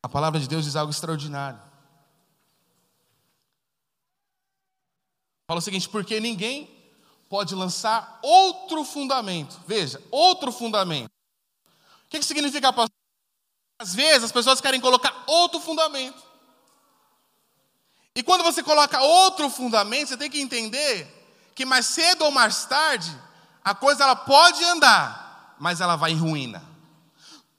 A 0.02 0.10
palavra 0.10 0.40
de 0.40 0.48
Deus 0.48 0.66
diz 0.66 0.76
algo 0.76 0.92
extraordinário. 0.92 1.62
Fala 5.48 5.60
o 5.60 5.62
seguinte: 5.62 5.88
porque 5.88 6.20
ninguém 6.20 6.68
pode 7.30 7.54
lançar 7.54 8.20
outro 8.24 8.84
fundamento. 8.84 9.60
Veja, 9.68 10.02
outro 10.10 10.52
fundamento. 10.52 11.12
O 12.06 12.10
que, 12.10 12.18
que 12.18 12.26
significa, 12.26 12.74
pastor? 12.74 12.96
Às 13.78 13.94
vezes 13.94 14.24
as 14.24 14.32
pessoas 14.32 14.60
querem 14.60 14.82
colocar 14.82 15.24
outro 15.28 15.60
fundamento. 15.60 16.22
E 18.16 18.24
quando 18.24 18.44
você 18.44 18.64
coloca 18.64 19.00
outro 19.00 19.48
fundamento, 19.50 20.10
você 20.10 20.18
tem 20.18 20.30
que 20.30 20.42
entender 20.42 21.19
que 21.60 21.66
mais 21.66 21.88
cedo 21.88 22.24
ou 22.24 22.32
mais 22.32 22.64
tarde 22.64 23.14
a 23.62 23.76
coisa 23.76 24.06
ela 24.06 24.16
pode 24.16 24.64
andar, 24.64 25.58
mas 25.60 25.82
ela 25.82 25.98
vai 25.98 26.14
em 26.14 26.16
ruína. 26.16 26.64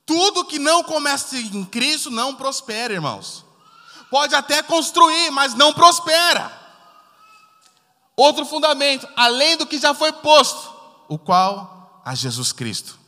Tudo 0.06 0.46
que 0.46 0.58
não 0.58 0.82
começa 0.82 1.36
em 1.36 1.66
Cristo 1.66 2.10
não 2.10 2.34
prospera, 2.34 2.94
irmãos. 2.94 3.44
Pode 4.10 4.34
até 4.34 4.62
construir, 4.62 5.30
mas 5.32 5.52
não 5.52 5.74
prospera. 5.74 6.50
Outro 8.16 8.46
fundamento, 8.46 9.06
além 9.14 9.58
do 9.58 9.66
que 9.66 9.78
já 9.78 9.92
foi 9.92 10.14
posto, 10.14 10.74
o 11.06 11.18
qual 11.18 12.00
a 12.02 12.14
Jesus 12.14 12.52
Cristo. 12.52 12.98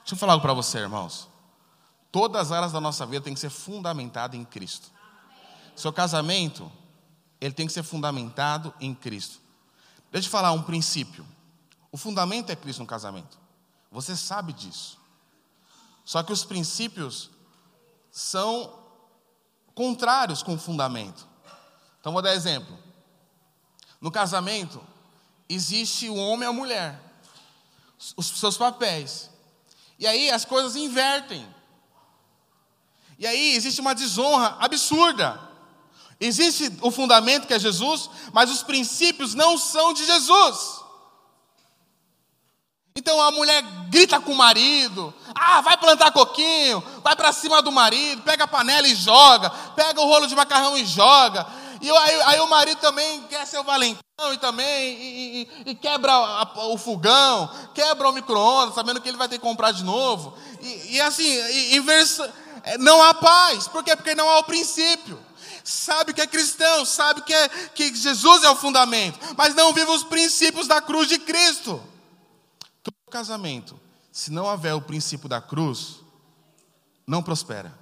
Deixa 0.00 0.12
eu 0.12 0.18
falar 0.18 0.34
algo 0.34 0.42
para 0.42 0.52
você, 0.52 0.80
irmãos. 0.80 1.30
Todas 2.12 2.42
as 2.42 2.52
áreas 2.52 2.72
da 2.72 2.80
nossa 2.80 3.06
vida 3.06 3.24
têm 3.24 3.32
que 3.32 3.40
ser 3.40 3.48
fundamentadas 3.48 4.38
em 4.38 4.44
Cristo. 4.44 4.86
Seu 5.74 5.94
casamento, 5.94 6.70
ele 7.40 7.54
tem 7.54 7.66
que 7.66 7.72
ser 7.72 7.82
fundamentado 7.82 8.74
em 8.78 8.94
Cristo. 8.94 9.42
Deixa 10.14 10.28
eu 10.28 10.30
falar 10.30 10.52
um 10.52 10.62
princípio. 10.62 11.26
O 11.90 11.96
fundamento 11.96 12.48
é 12.52 12.54
Cristo 12.54 12.78
no 12.78 12.86
casamento. 12.86 13.36
Você 13.90 14.14
sabe 14.14 14.52
disso. 14.52 14.96
Só 16.04 16.22
que 16.22 16.32
os 16.32 16.44
princípios 16.44 17.30
são 18.12 18.78
contrários 19.74 20.40
com 20.40 20.54
o 20.54 20.58
fundamento. 20.58 21.26
Então 21.98 22.12
vou 22.12 22.22
dar 22.22 22.32
exemplo. 22.32 22.78
No 24.00 24.08
casamento 24.08 24.80
existe 25.48 26.08
o 26.08 26.14
homem 26.14 26.46
e 26.46 26.48
a 26.48 26.52
mulher, 26.52 27.02
os 28.16 28.38
seus 28.38 28.56
papéis. 28.56 29.28
E 29.98 30.06
aí 30.06 30.30
as 30.30 30.44
coisas 30.44 30.76
invertem. 30.76 31.44
E 33.18 33.26
aí 33.26 33.56
existe 33.56 33.80
uma 33.80 33.96
desonra 33.96 34.58
absurda. 34.60 35.40
Existe 36.20 36.72
o 36.80 36.90
fundamento 36.90 37.46
que 37.46 37.54
é 37.54 37.58
Jesus, 37.58 38.08
mas 38.32 38.50
os 38.50 38.62
princípios 38.62 39.34
não 39.34 39.58
são 39.58 39.92
de 39.92 40.04
Jesus. 40.04 40.84
Então 42.96 43.20
a 43.20 43.32
mulher 43.32 43.60
grita 43.88 44.20
com 44.20 44.30
o 44.30 44.36
marido, 44.36 45.12
ah, 45.34 45.60
vai 45.60 45.76
plantar 45.76 46.12
coquinho, 46.12 46.80
vai 47.02 47.16
para 47.16 47.32
cima 47.32 47.60
do 47.60 47.72
marido, 47.72 48.22
pega 48.22 48.44
a 48.44 48.48
panela 48.48 48.86
e 48.86 48.94
joga, 48.94 49.50
pega 49.74 50.00
o 50.00 50.06
rolo 50.06 50.28
de 50.28 50.36
macarrão 50.36 50.76
e 50.76 50.86
joga. 50.86 51.44
E 51.80 51.90
aí, 51.90 52.22
aí 52.22 52.40
o 52.40 52.48
marido 52.48 52.78
também 52.78 53.22
quer 53.24 53.44
ser 53.46 53.58
o 53.58 53.64
valentão 53.64 54.32
e 54.32 54.38
também 54.38 54.94
e, 54.94 55.42
e, 55.66 55.70
e 55.70 55.74
quebra 55.74 56.12
a, 56.12 56.66
o 56.68 56.78
fogão, 56.78 57.50
quebra 57.74 58.08
o 58.08 58.12
micro-ondas, 58.12 58.76
sabendo 58.76 59.00
que 59.00 59.08
ele 59.08 59.18
vai 59.18 59.28
ter 59.28 59.38
que 59.38 59.44
comprar 59.44 59.72
de 59.72 59.82
novo. 59.82 60.32
E, 60.62 60.94
e 60.94 61.00
assim, 61.00 61.74
inversa, 61.74 62.32
é, 62.62 62.78
não 62.78 63.02
há 63.02 63.12
paz. 63.12 63.66
Por 63.66 63.82
quê? 63.82 63.96
Porque 63.96 64.14
não 64.14 64.30
há 64.30 64.38
o 64.38 64.44
princípio 64.44 65.18
sabe 65.64 66.12
que 66.12 66.20
é 66.20 66.26
cristão, 66.26 66.84
sabe 66.84 67.22
que, 67.22 67.32
é, 67.32 67.48
que 67.70 67.94
Jesus 67.94 68.44
é 68.44 68.50
o 68.50 68.56
fundamento, 68.56 69.18
mas 69.36 69.54
não 69.54 69.72
vive 69.72 69.90
os 69.90 70.04
princípios 70.04 70.68
da 70.68 70.82
cruz 70.82 71.08
de 71.08 71.18
Cristo. 71.18 71.82
Todo 72.82 72.94
casamento, 73.10 73.80
se 74.12 74.30
não 74.30 74.44
houver 74.44 74.74
o 74.74 74.82
princípio 74.82 75.28
da 75.28 75.40
cruz, 75.40 75.96
não 77.06 77.22
prospera. 77.22 77.76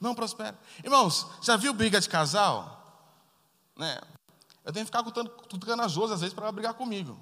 Não 0.00 0.14
prospera. 0.14 0.58
Irmãos, 0.84 1.26
já 1.42 1.56
viu 1.56 1.74
briga 1.74 2.00
de 2.00 2.08
casal? 2.08 3.10
Né? 3.76 4.00
Eu 4.64 4.72
tenho 4.72 4.86
que 4.86 4.92
ficar 4.92 5.02
cutucando 5.02 5.82
a 5.82 5.88
Josi 5.88 6.14
às 6.14 6.20
vezes 6.20 6.34
para 6.34 6.44
ela 6.44 6.52
brigar 6.52 6.74
comigo. 6.74 7.18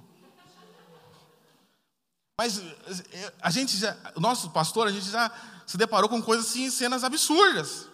Mas 2.39 2.59
eh, 2.59 3.33
a 3.41 3.51
gente 3.51 3.77
já, 3.77 3.97
o 4.17 4.21
nosso 4.21 4.51
pastor, 4.51 4.87
a 4.87 4.91
gente 4.91 5.09
já 5.09 5.31
se 5.67 5.77
deparou 5.77 6.09
com 6.09 6.21
coisas 6.23 6.47
assim, 6.47 6.71
cenas 6.71 7.05
absurdas. 7.05 7.89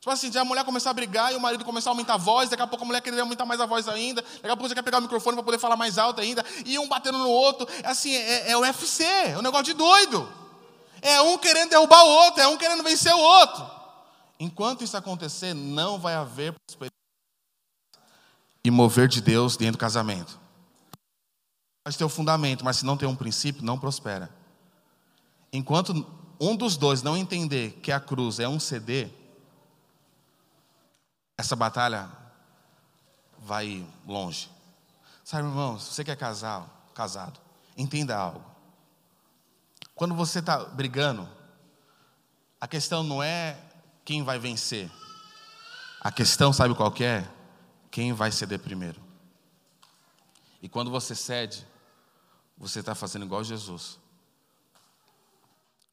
Tipo 0.00 0.10
assim, 0.10 0.36
a 0.38 0.44
mulher 0.44 0.64
começar 0.64 0.90
a 0.90 0.92
brigar 0.92 1.32
e 1.32 1.36
o 1.36 1.40
marido 1.40 1.64
começar 1.64 1.90
a 1.90 1.92
aumentar 1.92 2.14
a 2.14 2.18
voz, 2.18 2.48
daqui 2.48 2.62
a 2.62 2.66
pouco 2.66 2.84
a 2.84 2.86
mulher 2.86 3.00
querer 3.00 3.20
aumentar 3.20 3.44
mais 3.44 3.60
a 3.60 3.66
voz 3.66 3.88
ainda, 3.88 4.22
daqui 4.22 4.46
a 4.46 4.56
pouco 4.56 4.68
você 4.68 4.74
quer 4.74 4.82
pegar 4.82 4.98
o 4.98 5.02
microfone 5.02 5.36
para 5.36 5.44
poder 5.44 5.58
falar 5.58 5.76
mais 5.76 5.98
alto 5.98 6.20
ainda, 6.20 6.44
e 6.64 6.78
um 6.78 6.88
batendo 6.88 7.18
no 7.18 7.28
outro. 7.28 7.66
É 7.82 7.88
assim, 7.88 8.14
é, 8.14 8.52
é 8.52 8.56
o 8.56 8.60
UFC, 8.60 9.04
é 9.04 9.38
um 9.38 9.42
negócio 9.42 9.66
de 9.66 9.74
doido. 9.74 10.32
É 11.02 11.20
um 11.20 11.36
querendo 11.38 11.70
derrubar 11.70 12.04
o 12.04 12.08
outro, 12.08 12.40
é 12.40 12.48
um 12.48 12.56
querendo 12.56 12.82
vencer 12.82 13.12
o 13.12 13.18
outro. 13.18 13.68
Enquanto 14.38 14.84
isso 14.84 14.96
acontecer, 14.96 15.52
não 15.52 15.98
vai 15.98 16.14
haver 16.14 16.54
e 18.64 18.70
mover 18.70 19.08
de 19.08 19.20
Deus 19.20 19.56
dentro 19.56 19.72
do 19.72 19.78
casamento. 19.78 20.38
Pode 21.84 21.96
ter 21.96 22.04
o 22.04 22.08
fundamento, 22.08 22.64
mas 22.64 22.76
se 22.76 22.86
não 22.86 22.96
tem 22.96 23.08
um 23.08 23.16
princípio, 23.16 23.64
não 23.64 23.78
prospera. 23.78 24.30
Enquanto 25.52 26.06
um 26.40 26.54
dos 26.54 26.76
dois 26.76 27.02
não 27.02 27.16
entender 27.16 27.80
que 27.82 27.90
a 27.90 27.98
cruz 27.98 28.38
é 28.38 28.48
um 28.48 28.60
CD, 28.60 29.08
essa 31.38 31.54
batalha 31.54 32.10
vai 33.38 33.86
longe. 34.04 34.50
Sabe, 35.22 35.46
irmãos, 35.46 35.84
você 35.84 36.02
que 36.02 36.10
é 36.10 36.16
casal, 36.16 36.68
casado, 36.92 37.38
entenda 37.76 38.16
algo. 38.16 38.44
Quando 39.94 40.16
você 40.16 40.40
está 40.40 40.64
brigando, 40.64 41.28
a 42.60 42.66
questão 42.66 43.04
não 43.04 43.22
é 43.22 43.56
quem 44.04 44.24
vai 44.24 44.38
vencer. 44.38 44.90
A 46.00 46.10
questão, 46.10 46.52
sabe 46.52 46.74
qual 46.74 46.92
é? 47.00 47.28
Quem 47.88 48.12
vai 48.12 48.32
ceder 48.32 48.58
primeiro. 48.58 49.00
E 50.60 50.68
quando 50.68 50.90
você 50.90 51.14
cede, 51.14 51.64
você 52.56 52.80
está 52.80 52.96
fazendo 52.96 53.24
igual 53.24 53.44
Jesus. 53.44 53.96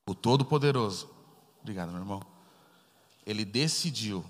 O 0.08 0.16
Todo-Poderoso, 0.16 1.08
obrigado, 1.62 1.90
meu 1.90 2.00
irmão. 2.00 2.26
Ele 3.26 3.46
decidiu 3.46 4.26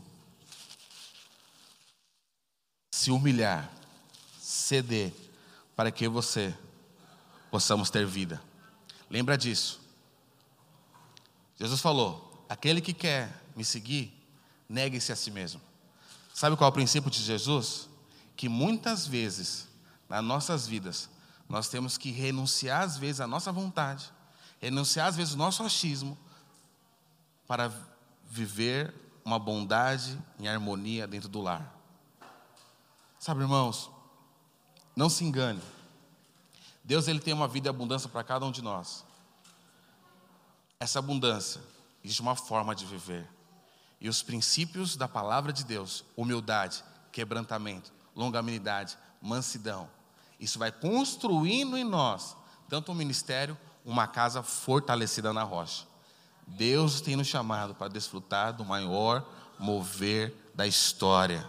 se 3.06 3.12
humilhar, 3.12 3.70
ceder, 4.40 5.14
para 5.76 5.92
que 5.92 6.08
você 6.08 6.58
possamos 7.52 7.92
ter 7.92 8.04
vida. 8.04 8.42
Lembra 9.08 9.38
disso. 9.38 9.80
Jesus 11.56 11.82
falou: 11.82 12.44
aquele 12.50 12.82
que 12.82 12.94
quer 12.94 13.44
me 13.56 13.64
seguir, 13.64 14.12
negue-se 14.68 15.12
a 15.12 15.16
si 15.16 15.30
mesmo. 15.30 15.62
Sabe 16.34 16.58
qual 16.58 16.68
é 16.68 16.72
o 16.72 16.74
princípio 16.74 17.12
de 17.12 17.22
Jesus? 17.22 17.88
Que 18.36 18.50
muitas 18.50 19.06
vezes, 19.06 19.68
nas 20.10 20.24
nossas 20.24 20.66
vidas, 20.66 21.08
nós 21.48 21.70
temos 21.70 22.00
que 22.00 22.10
renunciar 22.10 22.82
às 22.82 22.98
vezes 22.98 23.22
à 23.22 23.28
nossa 23.28 23.52
vontade, 23.52 24.12
renunciar 24.60 25.10
às 25.10 25.16
vezes 25.16 25.34
ao 25.34 25.38
nosso 25.38 25.62
achismo, 25.62 26.18
para 27.48 27.72
viver 28.28 28.92
uma 29.24 29.38
bondade 29.38 30.18
em 30.40 30.48
harmonia 30.48 31.06
dentro 31.06 31.30
do 31.30 31.40
lar. 31.40 31.75
Sabe, 33.20 33.42
irmãos, 33.42 33.90
não 34.96 35.10
se 35.10 35.24
engane. 35.24 35.62
Deus 36.84 37.08
ele 37.08 37.20
tem 37.20 37.34
uma 37.34 37.48
vida 37.48 37.68
e 37.68 37.70
abundância 37.70 38.08
para 38.08 38.24
cada 38.24 38.46
um 38.46 38.52
de 38.52 38.62
nós. 38.62 39.04
Essa 40.80 41.00
abundância 41.00 41.62
existe 42.04 42.22
uma 42.22 42.36
forma 42.36 42.76
de 42.76 42.86
viver. 42.86 43.28
E 44.00 44.08
os 44.08 44.22
princípios 44.22 44.96
da 44.96 45.08
palavra 45.08 45.52
de 45.52 45.64
Deus, 45.64 46.04
humildade, 46.16 46.84
quebrantamento, 47.12 47.92
longanimidade, 48.16 48.98
mansidão, 49.22 49.90
isso 50.40 50.60
vai 50.60 50.72
construindo 50.72 51.78
em 51.78 51.84
nós 51.84 52.36
tanto 52.70 52.92
um 52.92 52.96
ministério, 52.96 53.58
uma 53.84 54.08
casa 54.08 54.44
fortalecida 54.44 55.32
na 55.32 55.44
rocha. 55.44 55.86
Deus 56.46 57.02
tem 57.02 57.16
nos 57.16 57.28
chamado 57.28 57.74
para 57.74 57.88
desfrutar 57.88 58.54
do 58.54 58.66
maior 58.66 59.26
mover 59.58 60.52
da 60.54 60.68
história. 60.68 61.48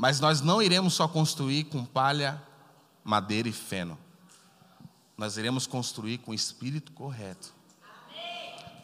Mas 0.00 0.18
nós 0.18 0.40
não 0.40 0.62
iremos 0.62 0.94
só 0.94 1.06
construir 1.06 1.64
com 1.64 1.84
palha, 1.84 2.42
madeira 3.04 3.46
e 3.50 3.52
feno. 3.52 3.98
Nós 5.14 5.36
iremos 5.36 5.66
construir 5.66 6.16
com 6.16 6.30
o 6.30 6.34
espírito 6.34 6.90
correto. 6.92 7.52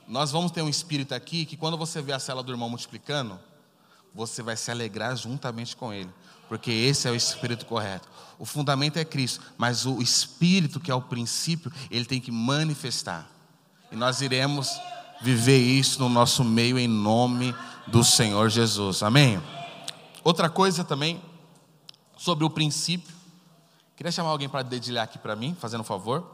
Nós 0.07 0.31
vamos 0.31 0.51
ter 0.51 0.61
um 0.61 0.69
espírito 0.69 1.15
aqui 1.15 1.47
que 1.47 1.57
quando 1.57 1.79
você 1.79 2.03
vê 2.03 2.13
a 2.13 2.19
cela 2.19 2.43
do 2.43 2.53
irmão 2.53 2.69
multiplicando, 2.69 3.41
você 4.15 4.43
vai 4.43 4.59
se 4.59 4.71
alegrar 4.71 5.17
juntamente 5.17 5.75
com 5.75 5.91
ele, 5.91 6.11
porque 6.51 6.71
esse 6.71 7.09
é 7.09 7.11
o 7.11 7.17
espírito 7.17 7.65
correto. 7.65 8.07
O 8.39 8.45
fundamento 8.45 8.99
é 8.99 9.05
Cristo, 9.05 9.41
mas 9.57 9.87
o 9.87 10.03
espírito 10.03 10.79
que 10.79 10.91
é 10.91 10.95
o 10.95 11.01
princípio, 11.01 11.73
ele 11.91 12.05
tem 12.05 12.21
que 12.21 12.31
manifestar. 12.31 13.27
E 13.91 13.97
nós 13.97 14.21
iremos 14.21 14.79
viver 15.23 15.61
isso 15.61 15.99
no 15.99 16.11
nosso 16.11 16.45
meio 16.45 16.79
em 16.79 16.87
nome 16.87 17.55
do 17.87 18.05
Senhor 18.05 18.51
Jesus. 18.51 19.03
Amém. 19.03 19.41
Outra 20.27 20.51
coisa 20.51 20.83
também 20.83 21.23
sobre 22.17 22.45
o 22.45 22.51
princípio, 22.51 23.15
queria 23.95 24.11
chamar 24.11 24.31
alguém 24.31 24.49
para 24.49 24.63
dedilhar 24.63 25.05
aqui 25.05 25.21
para 25.21 25.37
mim, 25.37 25.55
fazendo 25.55 25.83
um 25.83 25.85
favor, 25.85 26.29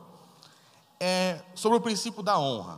é 0.98 1.42
sobre 1.54 1.76
o 1.76 1.80
princípio 1.82 2.22
da 2.22 2.38
honra. 2.38 2.76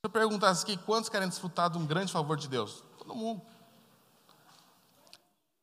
Se 0.00 0.06
eu 0.06 0.10
perguntasse 0.10 0.64
aqui, 0.64 0.76
quantos 0.76 1.08
querem 1.08 1.28
desfrutar 1.28 1.70
de 1.70 1.78
um 1.78 1.86
grande 1.86 2.10
favor 2.10 2.36
de 2.36 2.48
Deus? 2.48 2.82
Todo 2.98 3.14
mundo. 3.14 3.42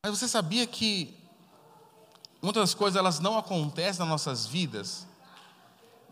Mas 0.05 0.17
você 0.17 0.25
sabia 0.25 0.65
que 0.65 1.21
muitas 2.41 2.73
coisas 2.73 2.97
elas 2.97 3.19
não 3.19 3.37
acontecem 3.37 3.99
nas 3.99 4.07
nossas 4.07 4.45
vidas 4.45 5.05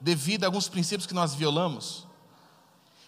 devido 0.02 0.44
a 0.44 0.48
alguns 0.48 0.68
princípios 0.68 1.08
que 1.08 1.14
nós 1.14 1.34
violamos? 1.34 2.06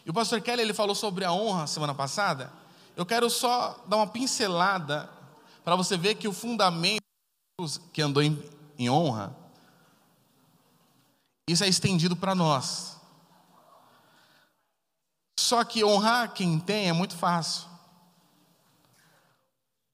E 0.05 0.09
o 0.09 0.13
pastor 0.13 0.39
Kelly 0.39 0.61
ele 0.61 0.73
falou 0.73 0.95
sobre 0.95 1.25
a 1.25 1.33
honra 1.33 1.67
semana 1.67 1.93
passada. 1.93 2.65
Eu 2.97 3.05
quero 3.05 3.29
só 3.29 3.79
dar 3.87 3.97
uma 3.97 4.07
pincelada 4.07 5.07
para 5.63 5.75
você 5.75 5.95
ver 5.95 6.15
que 6.15 6.27
o 6.27 6.33
fundamento 6.33 7.03
que 7.93 8.01
andou 8.01 8.23
em, 8.23 8.43
em 8.75 8.89
honra, 8.89 9.37
isso 11.47 11.63
é 11.63 11.67
estendido 11.67 12.15
para 12.15 12.33
nós. 12.33 12.99
Só 15.39 15.63
que 15.63 15.83
honrar 15.83 16.33
quem 16.33 16.59
tem 16.59 16.89
é 16.89 16.93
muito 16.93 17.15
fácil. 17.15 17.67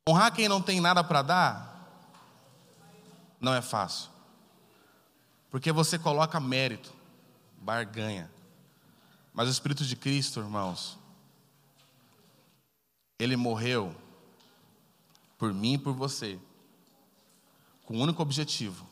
Honrar 0.07 0.33
quem 0.33 0.47
não 0.47 0.61
tem 0.61 0.79
nada 0.79 1.03
para 1.03 1.21
dar 1.21 1.73
não 3.37 3.53
é 3.53 3.61
fácil. 3.61 4.09
Porque 5.51 5.73
você 5.73 5.99
coloca 5.99 6.39
mérito, 6.39 6.93
barganha. 7.57 8.31
Mas 9.33 9.49
o 9.49 9.51
Espírito 9.51 9.83
de 9.83 9.97
Cristo, 9.97 10.39
irmãos, 10.39 11.02
ele 13.23 13.35
morreu 13.35 13.95
por 15.37 15.53
mim 15.53 15.73
e 15.73 15.77
por 15.77 15.93
você, 15.93 16.39
com 17.85 17.95
o 17.95 17.97
um 17.97 18.01
único 18.01 18.21
objetivo: 18.21 18.85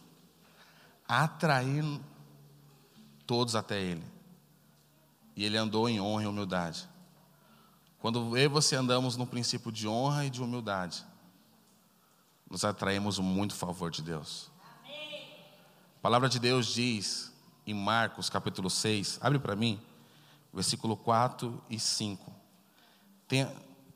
atrair 1.08 1.84
todos 3.26 3.56
até 3.56 3.80
Ele. 3.80 4.04
E 5.36 5.46
ele 5.46 5.58
andou 5.58 5.88
em 5.88 6.02
honra 6.02 6.24
e 6.24 6.28
humildade. 6.28 6.90
Quando 8.00 8.38
eu 8.38 8.44
e 8.44 8.48
você 8.48 8.76
andamos 8.76 9.16
no 9.16 9.26
princípio 9.26 9.72
de 9.72 9.88
honra 9.88 10.26
e 10.26 10.30
de 10.30 10.42
humildade, 10.42 11.06
nos 12.50 12.66
atraímos 12.66 13.20
muito 13.20 13.54
favor 13.54 13.90
de 13.90 14.02
Deus. 14.02 14.52
A 14.84 16.02
palavra 16.02 16.28
de 16.28 16.40
Deus 16.40 16.68
diz 16.68 17.32
em 17.66 17.74
Marcos 17.74 18.30
capítulo 18.30 18.70
6, 18.70 19.20
abre 19.22 19.40
para 19.40 19.56
mim, 19.56 19.80
versículo 20.54 20.98
4 20.98 21.64
e 21.70 21.80
5. 21.80 22.34
Tem 23.28 23.48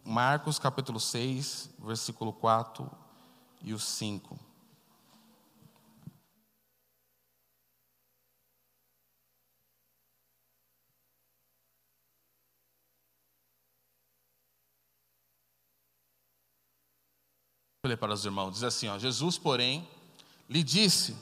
Marcos 0.05 0.59
capítulo 0.59 0.99
6, 0.99 1.71
versículo 1.79 2.31
4 2.31 2.89
e 3.63 3.73
o 3.73 3.79
5. 3.79 4.39
ler 17.87 17.97
para 17.97 18.13
os 18.13 18.25
irmãos. 18.25 18.51
Diz 18.51 18.63
assim: 18.63 18.87
ó, 18.87 18.97
Jesus, 18.97 19.37
porém, 19.37 19.87
lhe 20.49 20.63
disse: 20.63 21.15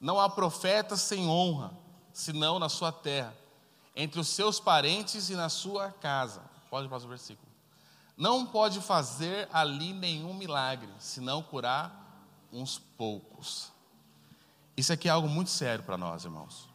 Não 0.00 0.20
há 0.20 0.28
profeta 0.28 0.96
sem 0.96 1.26
honra, 1.26 1.72
senão 2.12 2.58
na 2.58 2.68
sua 2.68 2.92
terra, 2.92 3.36
entre 3.94 4.20
os 4.20 4.28
seus 4.28 4.60
parentes 4.60 5.30
e 5.30 5.34
na 5.34 5.48
sua 5.48 5.90
casa. 5.90 6.42
Pode 6.70 6.88
passar 6.88 7.06
o 7.06 7.08
versículo. 7.08 7.51
Não 8.22 8.46
pode 8.46 8.80
fazer 8.80 9.48
ali 9.52 9.92
nenhum 9.92 10.32
milagre, 10.32 10.88
senão 11.00 11.42
curar 11.42 12.24
uns 12.52 12.78
poucos. 12.78 13.72
Isso 14.76 14.92
aqui 14.92 15.08
é 15.08 15.10
algo 15.10 15.28
muito 15.28 15.50
sério 15.50 15.82
para 15.82 15.98
nós, 15.98 16.22
irmãos. 16.22 16.68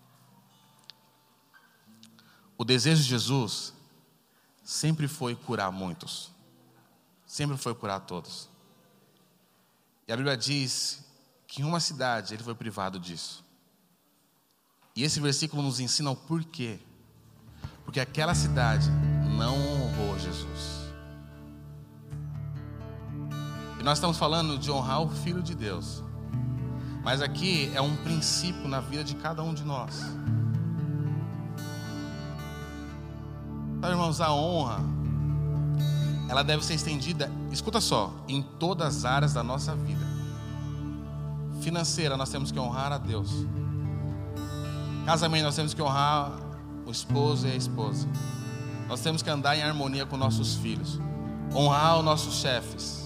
O 2.58 2.66
desejo 2.66 3.02
de 3.02 3.08
Jesus 3.08 3.74
sempre 4.62 5.08
foi 5.08 5.38
curar 5.38 5.72
muitos, 5.72 6.32
sempre 7.26 7.56
foi 7.56 7.74
curar 7.74 8.02
todos. 8.02 8.50
E 10.06 10.12
a 10.12 10.18
Bíblia 10.18 10.36
diz 10.36 11.02
que 11.48 11.62
em 11.62 11.64
uma 11.64 11.80
cidade 11.80 12.34
ele 12.34 12.44
foi 12.44 12.56
privado 12.56 13.00
disso. 13.00 13.42
E 14.94 15.02
esse 15.02 15.22
versículo 15.22 15.64
nos 15.64 15.80
ensina 15.80 16.12
o 16.12 16.16
porquê. 16.18 16.78
Porque 17.86 18.02
aquela 18.02 18.36
cidade 18.36 18.90
não 19.38 19.56
honrou 19.56 20.20
Jesus. 20.20 20.77
Nós 23.88 24.00
estamos 24.00 24.18
falando 24.18 24.58
de 24.58 24.70
honrar 24.70 25.02
o 25.02 25.08
Filho 25.08 25.42
de 25.42 25.56
Deus. 25.56 26.04
Mas 27.06 27.22
aqui 27.22 27.72
é 27.74 27.80
um 27.80 27.96
princípio 27.96 28.68
na 28.68 28.82
vida 28.82 29.02
de 29.02 29.16
cada 29.16 29.42
um 29.42 29.54
de 29.54 29.64
nós. 29.64 30.02
Então, 33.78 33.90
irmãos, 33.90 34.20
a 34.20 34.34
honra 34.34 34.82
ela 36.28 36.44
deve 36.44 36.66
ser 36.66 36.74
estendida, 36.74 37.32
escuta 37.50 37.80
só, 37.80 38.14
em 38.28 38.42
todas 38.42 38.98
as 38.98 39.06
áreas 39.06 39.34
da 39.34 39.42
nossa 39.42 39.74
vida. 39.74 40.06
Financeira, 41.62 42.18
nós 42.18 42.28
temos 42.28 42.52
que 42.52 42.60
honrar 42.60 42.92
a 42.92 42.98
Deus. 42.98 43.32
Casamento, 45.06 45.46
nós 45.46 45.56
temos 45.56 45.74
que 45.74 45.82
honrar 45.82 46.34
o 46.86 46.92
esposo 46.92 47.48
e 47.48 47.52
a 47.54 47.56
esposa. 47.56 48.06
Nós 48.90 49.00
temos 49.00 49.22
que 49.22 49.30
andar 49.30 49.56
em 49.56 49.64
harmonia 49.64 50.06
com 50.06 50.18
nossos 50.18 50.56
filhos, 50.56 51.00
honrar 51.56 52.00
os 52.00 52.04
nossos 52.04 52.42
chefes. 52.42 52.97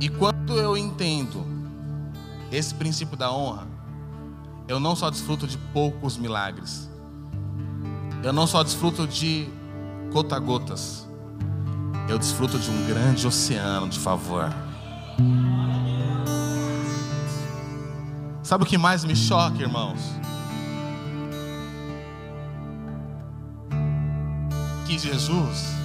E 0.00 0.08
quando 0.08 0.56
eu 0.56 0.76
entendo 0.76 1.44
esse 2.52 2.72
princípio 2.74 3.16
da 3.16 3.32
honra, 3.32 3.66
eu 4.68 4.78
não 4.78 4.94
só 4.94 5.10
desfruto 5.10 5.46
de 5.46 5.58
poucos 5.72 6.16
milagres, 6.16 6.88
eu 8.22 8.32
não 8.32 8.46
só 8.46 8.62
desfruto 8.62 9.06
de 9.06 9.48
gota-gotas, 10.12 11.06
eu 12.08 12.18
desfruto 12.18 12.58
de 12.58 12.70
um 12.70 12.86
grande 12.86 13.26
oceano 13.26 13.88
de 13.88 13.98
favor. 13.98 14.54
Sabe 18.42 18.64
o 18.64 18.66
que 18.66 18.78
mais 18.78 19.04
me 19.04 19.16
choca, 19.16 19.60
irmãos? 19.60 20.00
Que 24.86 24.98
Jesus 24.98 25.78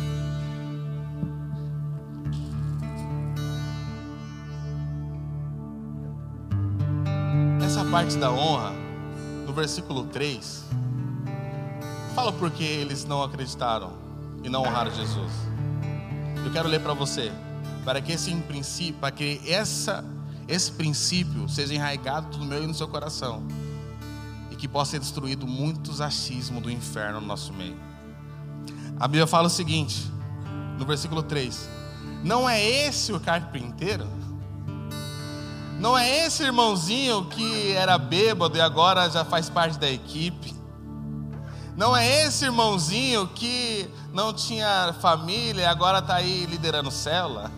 parte 7.94 8.18
da 8.18 8.32
honra, 8.32 8.72
no 9.46 9.54
versículo 9.54 10.06
3, 10.06 10.64
fala 12.16 12.34
porque 12.34 12.64
eles 12.64 13.06
não 13.06 13.22
acreditaram 13.22 13.94
e 14.44 14.50
não 14.50 14.64
honraram 14.64 14.90
Jesus. 14.90 15.32
Eu 16.44 16.52
quero 16.52 16.68
ler 16.68 16.80
para 16.80 16.96
você, 16.96 17.32
para 17.86 18.02
que 18.02 18.12
esse 18.12 18.34
princípio, 18.34 18.96
para 18.96 19.12
que 19.12 19.40
essa, 19.48 20.04
esse 20.48 20.72
princípio 20.72 21.48
seja 21.48 21.76
enraizado 21.76 22.36
no 22.40 22.46
meu 22.46 22.64
e 22.64 22.66
no 22.66 22.74
seu 22.74 22.88
coração 22.88 23.44
e 24.50 24.56
que 24.56 24.68
possa 24.68 24.94
ser 24.94 25.00
destruído 25.00 25.46
muitos 25.46 26.02
achismos 26.02 26.64
do 26.64 26.72
inferno 26.72 27.22
no 27.22 27.28
nosso 27.28 27.54
meio. 27.54 27.78
A 29.00 29.08
Bíblia 29.08 29.28
fala 29.28 29.46
o 29.46 29.52
seguinte, 29.52 30.12
no 30.80 30.86
versículo 30.88 31.22
3: 31.22 31.70
Não 32.24 32.50
é 32.50 32.60
esse 32.60 33.14
o 33.14 33.20
carpinteiro? 33.20 34.08
Não 35.84 35.98
é 35.98 36.26
esse 36.26 36.42
irmãozinho 36.44 37.26
que 37.26 37.74
era 37.74 37.98
bêbado 37.98 38.58
e 38.58 38.62
agora 38.62 39.10
já 39.10 39.26
faz 39.26 39.50
parte 39.50 39.78
da 39.78 39.92
equipe? 39.92 40.56
Não 41.76 41.94
é 41.94 42.24
esse 42.24 42.46
irmãozinho 42.46 43.28
que 43.28 43.90
não 44.14 44.32
tinha 44.32 44.96
família 45.02 45.64
e 45.64 45.66
agora 45.66 46.00
está 46.00 46.16
aí 46.16 46.46
liderando 46.46 46.90
célula? 46.90 47.52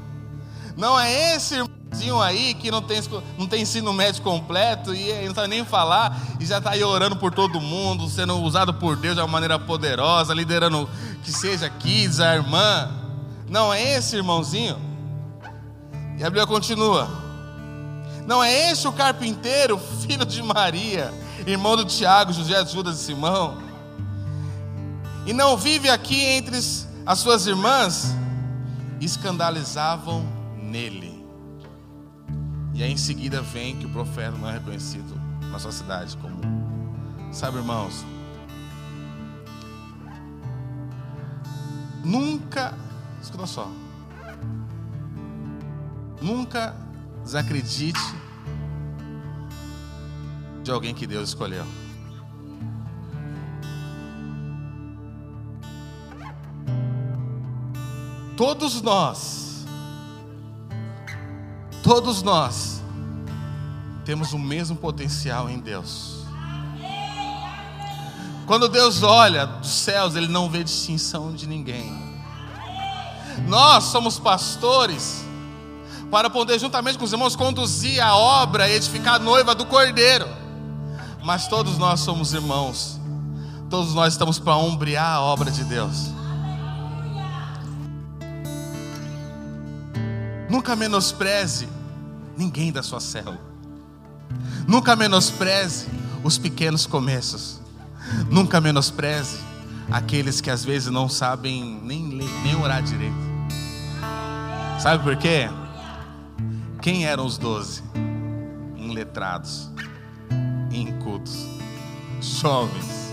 Não 0.75 0.99
é 0.99 1.35
esse 1.35 1.53
irmãozinho 1.53 2.19
aí 2.19 2.55
que 2.55 2.71
não 2.71 2.81
tem, 2.81 2.99
não 3.37 3.45
tem 3.45 3.61
ensino 3.61 3.93
médio 3.93 4.23
completo 4.23 4.91
e 4.91 5.27
não 5.27 5.35
sabe 5.35 5.49
nem 5.49 5.63
falar 5.63 6.19
e 6.39 6.47
já 6.47 6.57
está 6.57 6.71
aí 6.71 6.83
orando 6.83 7.17
por 7.17 7.31
todo 7.31 7.61
mundo, 7.61 8.09
sendo 8.09 8.41
usado 8.41 8.73
por 8.73 8.95
Deus 8.95 9.13
de 9.13 9.21
uma 9.21 9.27
maneira 9.27 9.59
poderosa, 9.59 10.33
liderando 10.33 10.89
que 11.23 11.31
seja 11.31 11.69
kids, 11.69 12.19
a 12.19 12.33
irmã. 12.33 12.89
Não 13.47 13.71
é 13.71 13.97
esse 13.97 14.15
irmãozinho? 14.15 14.81
E 16.17 16.23
a 16.23 16.25
Bíblia 16.25 16.47
continua. 16.47 17.24
Não 18.25 18.43
é 18.43 18.71
este 18.71 18.87
o 18.87 18.91
carpinteiro, 18.91 19.77
filho 20.01 20.25
de 20.25 20.41
Maria, 20.41 21.13
irmão 21.45 21.75
do 21.75 21.85
Tiago, 21.85 22.33
José, 22.33 22.65
Judas 22.65 22.99
e 22.99 23.03
Simão? 23.03 23.63
E 25.25 25.33
não 25.33 25.57
vive 25.57 25.89
aqui 25.89 26.23
entre 26.23 26.57
as 26.57 27.19
suas 27.19 27.45
irmãs? 27.45 28.15
Escandalizavam 28.99 30.25
nele. 30.55 31.23
E 32.73 32.83
aí 32.83 32.91
em 32.91 32.97
seguida 32.97 33.41
vem 33.41 33.75
que 33.77 33.85
o 33.85 33.89
profeta 33.89 34.31
não 34.31 34.49
é 34.49 34.53
reconhecido 34.53 35.19
na 35.51 35.59
sua 35.59 35.71
cidade 35.71 36.17
como. 36.17 36.41
Sabe, 37.31 37.57
irmãos? 37.57 38.05
Nunca, 42.03 42.77
escuta 43.21 43.47
só. 43.47 43.69
Nunca 46.21 46.84
desacredite 47.25 47.99
de 50.63 50.69
alguém 50.69 50.93
que 50.93 51.07
Deus 51.07 51.29
escolheu. 51.29 51.65
Todos 58.37 58.79
nós, 58.81 59.65
todos 61.81 62.21
nós, 62.21 62.83
temos 64.03 64.31
o 64.31 64.37
mesmo 64.37 64.75
potencial 64.75 65.49
em 65.49 65.59
Deus. 65.59 66.25
Quando 68.45 68.69
Deus 68.69 69.01
olha 69.01 69.47
dos 69.47 69.71
céus, 69.71 70.15
Ele 70.15 70.27
não 70.27 70.47
vê 70.47 70.63
distinção 70.63 71.33
de 71.33 71.47
ninguém. 71.47 71.91
Nós 73.47 73.85
somos 73.85 74.19
pastores 74.19 75.24
para 76.11 76.29
poder, 76.29 76.59
juntamente 76.59 76.97
com 76.97 77.05
os 77.05 77.11
irmãos, 77.11 77.35
conduzir 77.35 78.01
a 78.01 78.15
obra 78.15 78.69
e 78.69 78.75
edificar 78.75 79.15
a 79.15 79.19
noiva 79.19 79.53
do 79.53 79.65
cordeiro. 79.65 80.27
Mas 81.23 81.47
todos 81.47 81.77
nós 81.77 82.01
somos 82.01 82.33
irmãos, 82.33 82.99
todos 83.69 83.93
nós 83.93 84.13
estamos 84.13 84.37
para 84.37 84.55
ombrear 84.55 85.15
a 85.15 85.21
obra 85.21 85.49
de 85.49 85.63
Deus. 85.63 86.13
Nunca 90.49 90.75
menospreze 90.75 91.67
ninguém 92.37 92.71
da 92.71 92.83
sua 92.83 92.99
célula. 92.99 93.39
Nunca 94.67 94.95
menospreze 94.95 95.87
os 96.23 96.37
pequenos 96.37 96.85
começos. 96.85 97.59
Nunca 98.29 98.61
menospreze 98.61 99.37
aqueles 99.91 100.41
que 100.41 100.49
às 100.49 100.63
vezes 100.63 100.91
não 100.91 101.09
sabem 101.09 101.79
nem 101.83 102.09
ler, 102.09 102.29
nem 102.43 102.55
orar 102.55 102.81
direito. 102.83 103.15
Sabe 104.79 105.03
por 105.03 105.15
quê? 105.17 105.49
Quem 106.85 107.03
eram 107.03 107.25
os 107.25 107.39
doze? 107.39 107.81
Inletrados, 108.77 109.71
incultos, 110.71 111.47
jovens. 112.21 113.11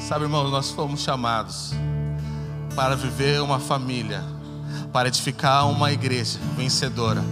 Sabe, 0.00 0.24
irmãos, 0.24 0.50
nós 0.50 0.72
fomos 0.72 1.00
chamados 1.00 1.72
para 2.74 2.96
viver 2.96 3.40
uma 3.40 3.60
família, 3.60 4.20
para 4.92 5.06
edificar 5.06 5.68
uma 5.68 5.92
igreja 5.92 6.40
vencedora, 6.56 7.22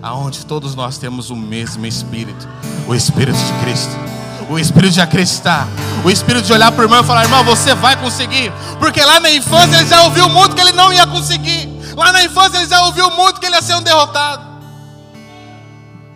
aonde 0.00 0.46
todos 0.46 0.76
nós 0.76 0.96
temos 0.96 1.30
o 1.30 1.36
mesmo 1.36 1.84
espírito, 1.84 2.48
o 2.86 2.94
espírito 2.94 3.36
de 3.36 3.64
Cristo 3.64 4.14
o 4.48 4.58
espírito 4.58 4.92
de 4.92 5.00
acreditar, 5.00 5.66
o 6.04 6.10
espírito 6.10 6.46
de 6.46 6.52
olhar 6.52 6.70
para 6.70 6.82
o 6.82 6.84
irmão 6.84 7.00
e 7.00 7.04
falar: 7.04 7.24
irmão, 7.24 7.42
você 7.42 7.74
vai 7.74 7.96
conseguir, 7.96 8.52
porque 8.78 9.02
lá 9.02 9.18
na 9.18 9.30
infância 9.30 9.76
ele 9.76 9.88
já 9.88 10.02
ouviu 10.04 10.28
muito 10.28 10.54
que 10.54 10.60
ele 10.60 10.72
não 10.72 10.92
ia 10.92 11.06
conseguir, 11.06 11.73
lá 11.96 12.12
na 12.12 12.24
infância 12.24 12.58
ele 12.58 12.66
já 12.66 12.82
ouviu 12.84 13.10
muito 13.10 13.40
que 13.40 13.46
ele 13.46 13.54
ia 13.54 13.62
ser 13.62 13.74
um 13.74 13.82
derrotado. 13.82 14.54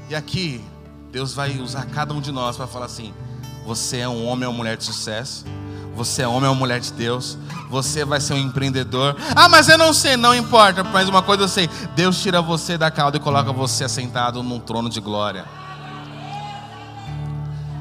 E 0.09 0.15
aqui, 0.15 0.65
Deus 1.11 1.35
vai 1.35 1.59
usar 1.59 1.87
cada 1.87 2.15
um 2.15 2.21
de 2.21 2.33
nós 2.33 2.57
para 2.57 2.67
falar 2.67 2.87
assim: 2.87 3.15
você 3.65 3.99
é 3.99 4.09
um 4.09 4.27
homem 4.27 4.47
ou 4.49 4.55
mulher 4.55 4.77
de 4.77 4.85
sucesso, 4.85 5.45
você 5.95 6.23
é 6.23 6.29
homem 6.29 6.49
ou 6.49 6.55
mulher 6.55 6.81
de 6.81 6.93
Deus, 6.93 7.37
você 7.69 8.05
vai 8.05 8.21
ser 8.21 8.35
um 8.35 8.39
empreendedor. 8.39 9.17
Ah, 9.35 9.49
mas 9.49 9.69
eu 9.69 9.77
não 9.77 9.93
sei, 9.93 10.17
não 10.17 10.35
importa, 10.35 10.83
mas 10.85 11.09
uma 11.09 11.23
coisa 11.23 11.45
eu 11.45 11.49
sei: 11.49 11.69
Deus 11.95 12.21
tira 12.23 12.41
você 12.41 12.79
da 12.79 12.91
cauda 12.91 13.17
e 13.17 13.21
coloca 13.21 13.53
você 13.53 13.85
assentado 13.85 14.43
num 14.43 14.59
trono 14.59 14.89
de 14.89 15.01
glória. 15.01 15.45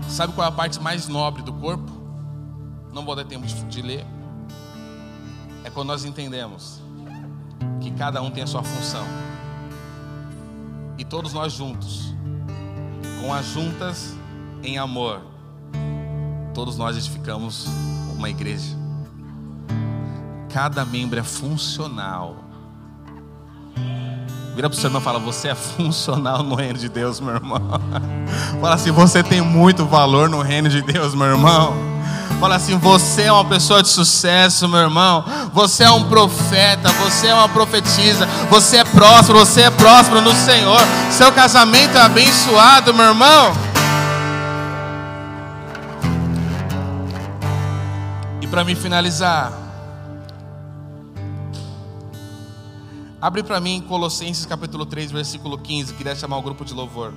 Sabe 0.09 0.33
qual 0.33 0.45
é 0.45 0.49
a 0.49 0.53
parte 0.53 0.81
mais 0.81 1.07
nobre 1.07 1.43
do 1.43 1.53
corpo? 1.53 1.91
Não 2.93 3.05
vou 3.05 3.15
dar 3.15 3.25
tempo 3.25 3.45
de, 3.45 3.53
de 3.65 3.81
ler. 3.81 4.05
É 5.63 5.69
quando 5.69 5.87
nós 5.87 6.05
entendemos 6.05 6.81
que 7.81 7.91
cada 7.91 8.21
um 8.21 8.31
tem 8.31 8.43
a 8.43 8.47
sua 8.47 8.63
função. 8.63 9.05
E 10.97 11.05
todos 11.05 11.33
nós 11.33 11.53
juntos, 11.53 12.13
com 13.21 13.33
as 13.33 13.45
juntas 13.45 14.15
em 14.63 14.77
amor, 14.77 15.21
todos 16.53 16.77
nós 16.77 16.97
edificamos 16.97 17.67
uma 18.15 18.29
igreja. 18.29 18.75
Cada 20.51 20.83
membro 20.83 21.19
é 21.19 21.23
funcional. 21.23 22.43
Vira 24.57 24.71
para 24.71 24.75
o 24.75 24.79
seu 24.79 24.87
irmão 24.87 24.99
e 24.99 25.03
fala: 25.03 25.19
Você 25.19 25.49
é 25.49 25.53
funcional 25.53 26.41
no 26.41 26.55
reino 26.55 26.79
de 26.79 26.89
Deus, 26.89 27.19
meu 27.19 27.35
irmão. 27.35 27.61
Fala 28.59 28.73
assim: 28.73 28.89
Você 28.89 29.21
tem 29.21 29.39
muito 29.39 29.85
valor 29.85 30.27
no 30.27 30.41
reino 30.41 30.67
de 30.67 30.81
Deus, 30.81 31.13
meu 31.13 31.27
irmão. 31.27 31.75
Fala 32.39 32.55
assim: 32.55 32.75
Você 32.75 33.21
é 33.21 33.31
uma 33.31 33.45
pessoa 33.45 33.83
de 33.83 33.89
sucesso, 33.89 34.67
meu 34.67 34.79
irmão. 34.79 35.23
Você 35.53 35.83
é 35.83 35.91
um 35.91 36.05
profeta. 36.05 36.89
Você 37.03 37.27
é 37.27 37.35
uma 37.35 37.47
profetisa. 37.47 38.25
Você 38.49 38.77
é 38.77 38.83
próspero. 38.83 39.37
Você 39.37 39.61
é 39.61 39.69
próspero 39.69 40.21
no 40.21 40.33
Senhor. 40.33 40.81
Seu 41.11 41.31
casamento 41.31 41.95
é 41.95 42.01
abençoado, 42.01 42.95
meu 42.95 43.05
irmão. 43.05 43.53
E 48.41 48.47
para 48.47 48.63
me 48.63 48.73
finalizar. 48.73 49.66
Abre 53.19 53.41
para 53.41 53.59
mim 53.59 53.81
Colossenses 53.81 54.45
capítulo 54.45 54.85
3, 54.85 55.11
versículo 55.11 55.57
15. 55.57 55.95
Queria 55.95 56.15
chamar 56.15 56.37
o 56.37 56.41
grupo 56.43 56.63
de 56.63 56.71
louvor. 56.71 57.11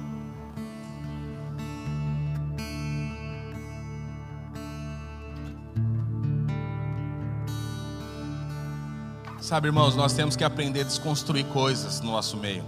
Sabe, 9.43 9.69
irmãos, 9.69 9.95
nós 9.95 10.15
temos 10.15 10.37
que 10.37 10.45
aprender 10.45 10.81
a 10.81 10.85
desconstruir 10.85 11.45
coisas 11.47 12.01
no 12.01 12.13
nosso 12.13 12.39
meio. 12.39 12.65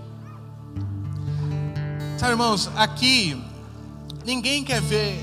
Sabe, 2.19 2.33
irmãos, 2.33 2.71
aqui 2.77 3.43
ninguém 4.27 4.63
quer 4.63 4.83
ver 4.83 5.19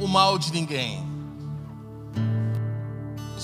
o 0.00 0.08
mal 0.08 0.38
de 0.38 0.50
ninguém 0.50 1.13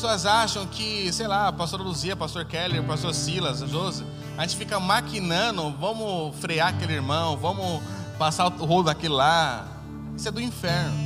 pessoas 0.00 0.24
acham 0.24 0.66
que, 0.66 1.12
sei 1.12 1.26
lá, 1.26 1.52
pastor 1.52 1.82
Luzia, 1.82 2.16
pastor 2.16 2.46
Keller, 2.46 2.82
pastor 2.84 3.12
Silas, 3.12 3.58
José, 3.58 4.02
a 4.38 4.46
gente 4.46 4.56
fica 4.56 4.80
maquinando, 4.80 5.74
vamos 5.78 6.34
frear 6.36 6.68
aquele 6.68 6.94
irmão, 6.94 7.36
vamos 7.36 7.82
passar 8.18 8.46
o 8.46 8.64
rolo 8.64 8.84
daquele 8.84 9.12
lá. 9.12 9.66
Isso 10.16 10.26
é 10.26 10.30
do 10.30 10.40
inferno. 10.40 10.96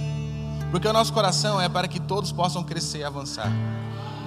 Porque 0.71 0.87
o 0.87 0.93
nosso 0.93 1.13
coração 1.13 1.61
é 1.61 1.69
para 1.69 1.89
que 1.89 1.99
todos 1.99 2.31
possam 2.31 2.63
crescer 2.63 2.99
e 2.99 3.05
avançar. 3.05 3.51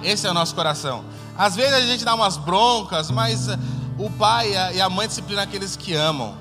Esse 0.02 0.26
é 0.26 0.30
o 0.30 0.34
nosso 0.34 0.54
coração. 0.54 1.02
Às 1.34 1.56
vezes 1.56 1.72
a 1.72 1.80
gente 1.80 2.04
dá 2.04 2.14
umas 2.14 2.36
broncas, 2.36 3.10
mas 3.10 3.48
eh, 3.48 3.58
o 3.96 4.10
pai 4.10 4.52
e 4.74 4.82
a 4.82 4.90
mãe 4.90 5.08
disciplinam 5.08 5.44
aqueles 5.44 5.76
que 5.76 5.94
amam. 5.94 6.34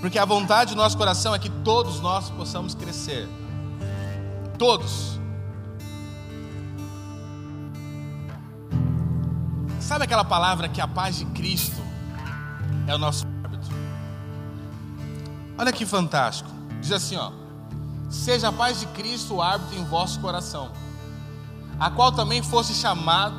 Porque 0.00 0.18
a 0.18 0.24
vontade 0.24 0.74
do 0.74 0.76
nosso 0.76 0.98
coração 0.98 1.32
é 1.32 1.38
que 1.38 1.50
todos 1.62 2.00
nós 2.00 2.30
possamos 2.30 2.74
crescer 2.74 3.28
todos. 4.58 5.20
Sabe 9.80 10.04
aquela 10.04 10.24
palavra 10.24 10.68
que 10.68 10.80
a 10.80 10.88
paz 10.88 11.18
de 11.18 11.24
Cristo 11.26 11.82
é 12.86 12.94
o 12.94 12.98
nosso 12.98 13.26
árbitro? 13.44 13.74
Olha 15.58 15.72
que 15.72 15.84
fantástico. 15.84 16.48
Diz 16.80 16.92
assim, 16.92 17.16
ó: 17.16 17.32
Seja 18.08 18.48
a 18.48 18.52
paz 18.52 18.80
de 18.80 18.86
Cristo 18.86 19.34
o 19.34 19.42
árbitro 19.42 19.78
em 19.78 19.84
vosso 19.84 20.20
coração, 20.20 20.70
a 21.78 21.90
qual 21.90 22.12
também 22.12 22.42
fosse 22.42 22.74
chamado 22.74 23.36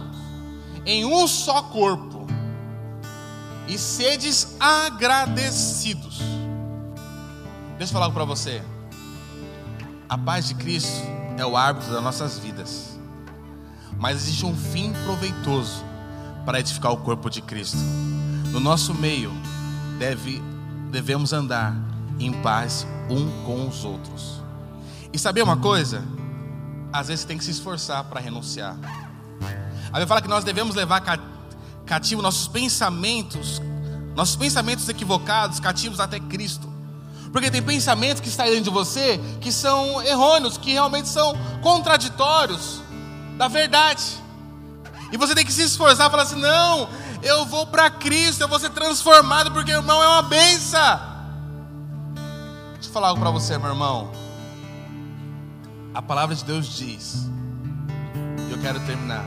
em 0.85 1.05
um 1.05 1.27
só 1.27 1.61
corpo, 1.63 2.27
e 3.67 3.77
sedes 3.77 4.55
agradecidos. 4.59 6.19
Deixa 7.77 7.91
eu 7.91 7.99
falar 7.99 8.11
para 8.11 8.25
você. 8.25 8.61
A 10.09 10.17
paz 10.17 10.47
de 10.47 10.55
Cristo 10.55 11.01
é 11.37 11.45
o 11.45 11.55
árbitro 11.57 11.91
das 11.91 12.03
nossas 12.03 12.37
vidas. 12.37 12.99
mas 13.97 14.17
existe 14.23 14.45
um 14.45 14.55
fim 14.55 14.91
proveitoso 15.05 15.83
para 16.45 16.59
edificar 16.59 16.91
o 16.91 16.97
corpo 16.97 17.29
de 17.29 17.41
Cristo. 17.41 17.77
No 18.51 18.59
nosso 18.59 18.93
meio, 18.93 19.31
deve, 19.97 20.41
devemos 20.91 21.31
andar 21.31 21.73
em 22.19 22.33
paz 22.41 22.85
um 23.09 23.29
com 23.45 23.67
os 23.67 23.85
outros. 23.85 24.41
E 25.11 25.19
saber 25.19 25.41
uma 25.41 25.57
coisa? 25.57 26.03
Às 26.91 27.07
vezes 27.07 27.23
tem 27.23 27.37
que 27.37 27.43
se 27.43 27.51
esforçar 27.51 28.03
para 28.05 28.19
renunciar. 28.19 28.75
A 29.87 29.87
Bíblia 29.87 30.07
fala 30.07 30.21
que 30.21 30.27
nós 30.27 30.43
devemos 30.43 30.75
levar 30.75 31.01
cativo 31.85 32.21
nossos 32.21 32.47
pensamentos, 32.47 33.61
nossos 34.15 34.35
pensamentos 34.35 34.89
equivocados, 34.89 35.59
cativos 35.59 35.99
até 35.99 36.19
Cristo. 36.19 36.72
Porque 37.33 37.49
tem 37.49 37.63
pensamentos 37.63 38.21
que 38.21 38.29
estão 38.29 38.45
dentro 38.45 38.65
de 38.65 38.69
você 38.69 39.19
que 39.41 39.51
são 39.51 40.01
errôneos, 40.03 40.55
que 40.55 40.71
realmente 40.71 41.09
são 41.09 41.35
contraditórios 41.63 42.79
da 43.37 43.47
verdade. 43.47 44.21
E 45.11 45.17
você 45.17 45.33
tem 45.33 45.43
que 45.43 45.51
se 45.51 45.63
esforçar 45.63 46.07
e 46.07 46.11
falar 46.11 46.23
assim: 46.23 46.39
não, 46.39 46.87
eu 47.23 47.43
vou 47.45 47.65
para 47.65 47.89
Cristo, 47.89 48.41
eu 48.41 48.47
vou 48.47 48.59
ser 48.59 48.69
transformado, 48.69 49.51
porque 49.51 49.71
irmão 49.71 50.01
é 50.01 50.07
uma 50.07 50.21
benção. 50.21 50.99
Deixa 52.73 52.89
eu 52.89 52.93
falar 52.93 53.07
algo 53.07 53.19
para 53.19 53.31
você, 53.31 53.57
meu 53.57 53.69
irmão. 53.69 54.11
A 55.91 56.01
palavra 56.01 56.35
de 56.35 56.43
Deus 56.43 56.67
diz, 56.67 57.29
e 58.47 58.51
eu 58.51 58.59
quero 58.59 58.79
terminar, 58.81 59.23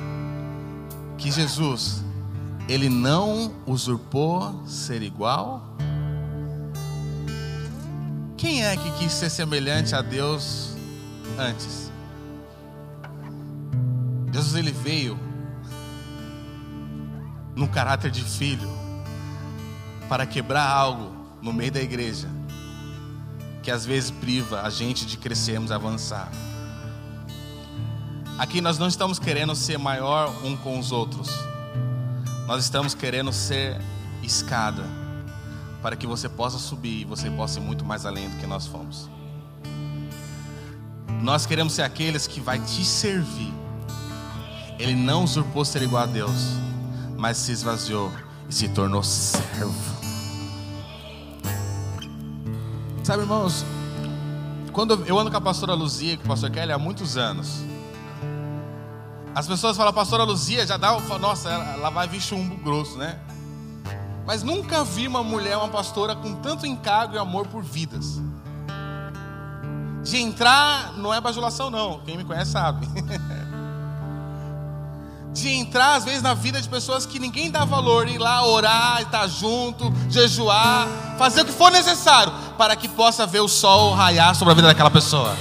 que 1.19 1.31
Jesus, 1.31 2.05
ele 2.69 2.89
não 2.89 3.53
usurpou 3.67 4.63
ser 4.65 5.03
igual. 5.03 5.77
Quem 8.37 8.63
é 8.63 8.77
que 8.77 8.91
quis 8.99 9.13
ser 9.13 9.31
semelhante 9.31 9.95
a 9.95 10.03
Deus 10.03 10.77
antes? 11.39 11.91
Jesus 14.31 14.55
ele 14.55 14.73
veio 14.73 15.19
no 17.55 17.67
caráter 17.67 18.11
de 18.11 18.23
filho 18.23 18.69
para 20.07 20.27
quebrar 20.27 20.69
algo 20.69 21.17
no 21.41 21.51
meio 21.51 21.73
da 21.73 21.81
igreja 21.81 22.29
que 23.63 23.71
às 23.71 23.87
vezes 23.87 24.11
priva 24.11 24.61
a 24.61 24.71
gente 24.71 25.07
de 25.07 25.17
crescermos, 25.17 25.73
avançar. 25.73 26.31
Aqui 28.39 28.61
nós 28.61 28.79
não 28.79 28.87
estamos 28.87 29.19
querendo 29.19 29.57
ser 29.57 29.79
maior 29.79 30.29
um 30.45 30.55
com 30.59 30.79
os 30.79 30.93
outros. 30.93 31.31
Nós 32.47 32.63
estamos 32.63 32.95
querendo 32.95 33.33
ser 33.33 33.81
escada 34.23 34.85
para 35.87 35.95
que 35.95 36.05
você 36.05 36.29
possa 36.29 36.59
subir 36.59 37.03
e 37.03 37.05
você 37.05 37.31
possa 37.31 37.61
ir 37.61 37.63
muito 37.63 37.85
mais 37.85 38.05
além 38.05 38.29
do 38.29 38.37
que 38.39 38.47
nós 38.49 38.67
fomos. 38.67 39.09
Nós 41.23 41.47
queremos 41.47 41.75
ser 41.75 41.83
aqueles 41.83 42.27
que 42.27 42.41
vai 42.41 42.59
te 42.59 42.85
servir. 42.85 43.55
Ele 44.81 44.97
não 44.97 45.23
usurpou 45.23 45.65
ser 45.65 45.83
igual 45.83 46.03
a 46.03 46.07
Deus, 46.07 46.55
mas 47.17 47.37
se 47.37 47.53
esvaziou 47.53 48.11
e 48.49 48.53
se 48.53 48.69
tornou 48.69 49.01
servo. 49.05 49.73
Sabe, 53.05 53.23
irmãos, 53.23 53.65
quando 54.73 55.05
eu 55.07 55.17
ando 55.17 55.31
com 55.31 55.37
a 55.37 55.41
pastora 55.41 55.73
Luzia 55.75 56.17
com 56.17 56.25
o 56.25 56.27
pastor 56.27 56.51
Kelly 56.51 56.73
há 56.73 56.79
muitos 56.79 57.17
anos, 57.17 57.61
as 59.33 59.47
pessoas 59.47 59.77
falam, 59.77 59.93
pastora 59.93 60.25
Luzia, 60.25 60.67
já 60.67 60.77
dá, 60.77 60.99
nossa, 61.21 61.49
ela 61.49 61.91
vai 61.91 62.09
vir 62.09 62.21
chumbo 62.21 62.57
grosso, 62.57 62.99
né? 62.99 63.21
Mas 64.27 64.43
nunca 64.43 64.83
vi 64.85 65.07
uma 65.07 65.23
mulher, 65.23 65.57
uma 65.57 65.69
pastora, 65.69 66.17
com 66.17 66.35
tanto 66.35 66.67
encargo 66.67 67.15
e 67.15 67.19
amor 67.19 67.47
por 67.47 67.63
vidas. 67.63 68.21
De 70.03 70.19
entrar, 70.19 70.93
não 70.97 71.15
é 71.15 71.21
bajulação, 71.21 71.71
não. 71.71 72.01
Quem 72.01 72.17
me 72.17 72.25
conhece 72.25 72.51
sabe. 72.51 72.89
de 75.33 75.49
entrar, 75.51 75.95
às 75.95 76.05
vezes, 76.05 76.23
na 76.23 76.35
vida 76.35 76.61
de 76.61 76.69
pessoas 76.69 77.07
que 77.07 77.21
ninguém 77.21 77.51
dá 77.51 77.65
valor, 77.65 78.09
ir 78.09 78.19
lá 78.19 78.45
orar, 78.45 79.03
estar 79.03 79.29
junto, 79.29 79.93
jejuar, 80.11 80.89
fazer 81.19 81.43
o 81.43 81.45
que 81.45 81.53
for 81.53 81.71
necessário 81.71 82.33
para 82.59 82.75
que 82.75 82.89
possa 82.89 83.27
ver 83.27 83.41
o 83.41 83.49
sol 83.49 83.95
raiar 83.95 84.35
sobre 84.35 84.53
a 84.53 84.55
vida 84.55 84.69
daquela 84.69 84.91
pessoa. 84.91 85.37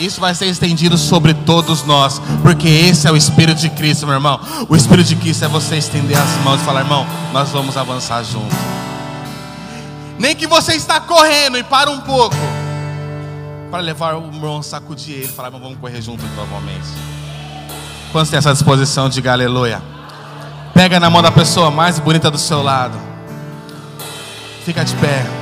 Isso 0.00 0.20
vai 0.20 0.34
ser 0.34 0.46
estendido 0.46 0.96
sobre 0.96 1.34
todos 1.34 1.84
nós, 1.84 2.20
porque 2.42 2.66
esse 2.66 3.06
é 3.06 3.12
o 3.12 3.16
Espírito 3.16 3.60
de 3.60 3.68
Cristo, 3.68 4.06
meu 4.06 4.14
irmão. 4.14 4.40
O 4.68 4.74
Espírito 4.74 5.08
de 5.08 5.16
Cristo 5.16 5.44
é 5.44 5.48
você 5.48 5.76
estender 5.76 6.16
as 6.16 6.30
mãos 6.42 6.60
e 6.60 6.64
falar, 6.64 6.80
irmão, 6.80 7.06
nós 7.34 7.50
vamos 7.50 7.76
avançar 7.76 8.24
juntos. 8.24 8.56
Nem 10.18 10.34
que 10.34 10.46
você 10.46 10.72
está 10.72 11.00
correndo 11.00 11.58
e 11.58 11.62
para 11.62 11.90
um 11.90 12.00
pouco 12.00 12.36
para 13.70 13.80
levar 13.80 14.16
o 14.16 14.26
irmão, 14.26 14.62
sacudir 14.62 15.14
ele, 15.14 15.24
e 15.26 15.28
falar, 15.28 15.48
irmão, 15.48 15.60
vamos 15.60 15.78
correr 15.78 16.02
juntos 16.02 16.26
novamente. 16.34 16.88
Quantos 18.10 18.30
tem 18.30 18.38
essa 18.38 18.52
disposição, 18.52 19.08
de 19.08 19.26
aleluia. 19.28 19.80
Pega 20.74 20.98
na 20.98 21.08
mão 21.08 21.22
da 21.22 21.30
pessoa 21.30 21.70
mais 21.70 21.98
bonita 21.98 22.30
do 22.30 22.38
seu 22.38 22.62
lado. 22.62 22.98
Fica 24.64 24.84
de 24.84 24.94
pé. 24.96 25.39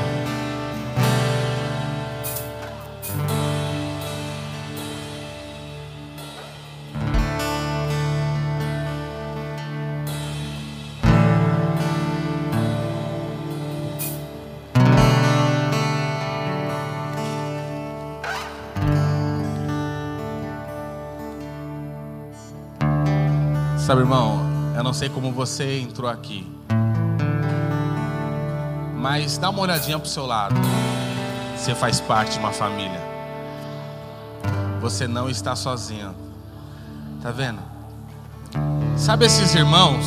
Sabe, 23.88 24.02
irmão, 24.02 24.38
eu 24.76 24.84
não 24.84 24.92
sei 24.92 25.08
como 25.08 25.32
você 25.32 25.80
entrou 25.80 26.10
aqui, 26.10 26.46
mas 28.94 29.38
dá 29.38 29.48
uma 29.48 29.60
olhadinha 29.62 29.98
pro 29.98 30.06
seu 30.06 30.26
lado. 30.26 30.54
Você 31.56 31.74
faz 31.74 31.98
parte 31.98 32.32
de 32.32 32.38
uma 32.38 32.52
família. 32.52 33.00
Você 34.82 35.08
não 35.08 35.30
está 35.30 35.56
sozinho. 35.56 36.14
Tá 37.22 37.30
vendo? 37.30 37.60
Sabe 38.94 39.24
esses 39.24 39.54
irmãos? 39.54 40.04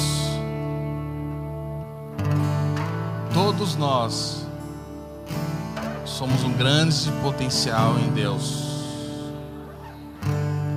Todos 3.34 3.75
nós 3.75 4.45
somos 6.05 6.43
um 6.43 6.53
grande 6.53 7.11
potencial 7.23 7.97
em 7.97 8.11
Deus. 8.11 8.63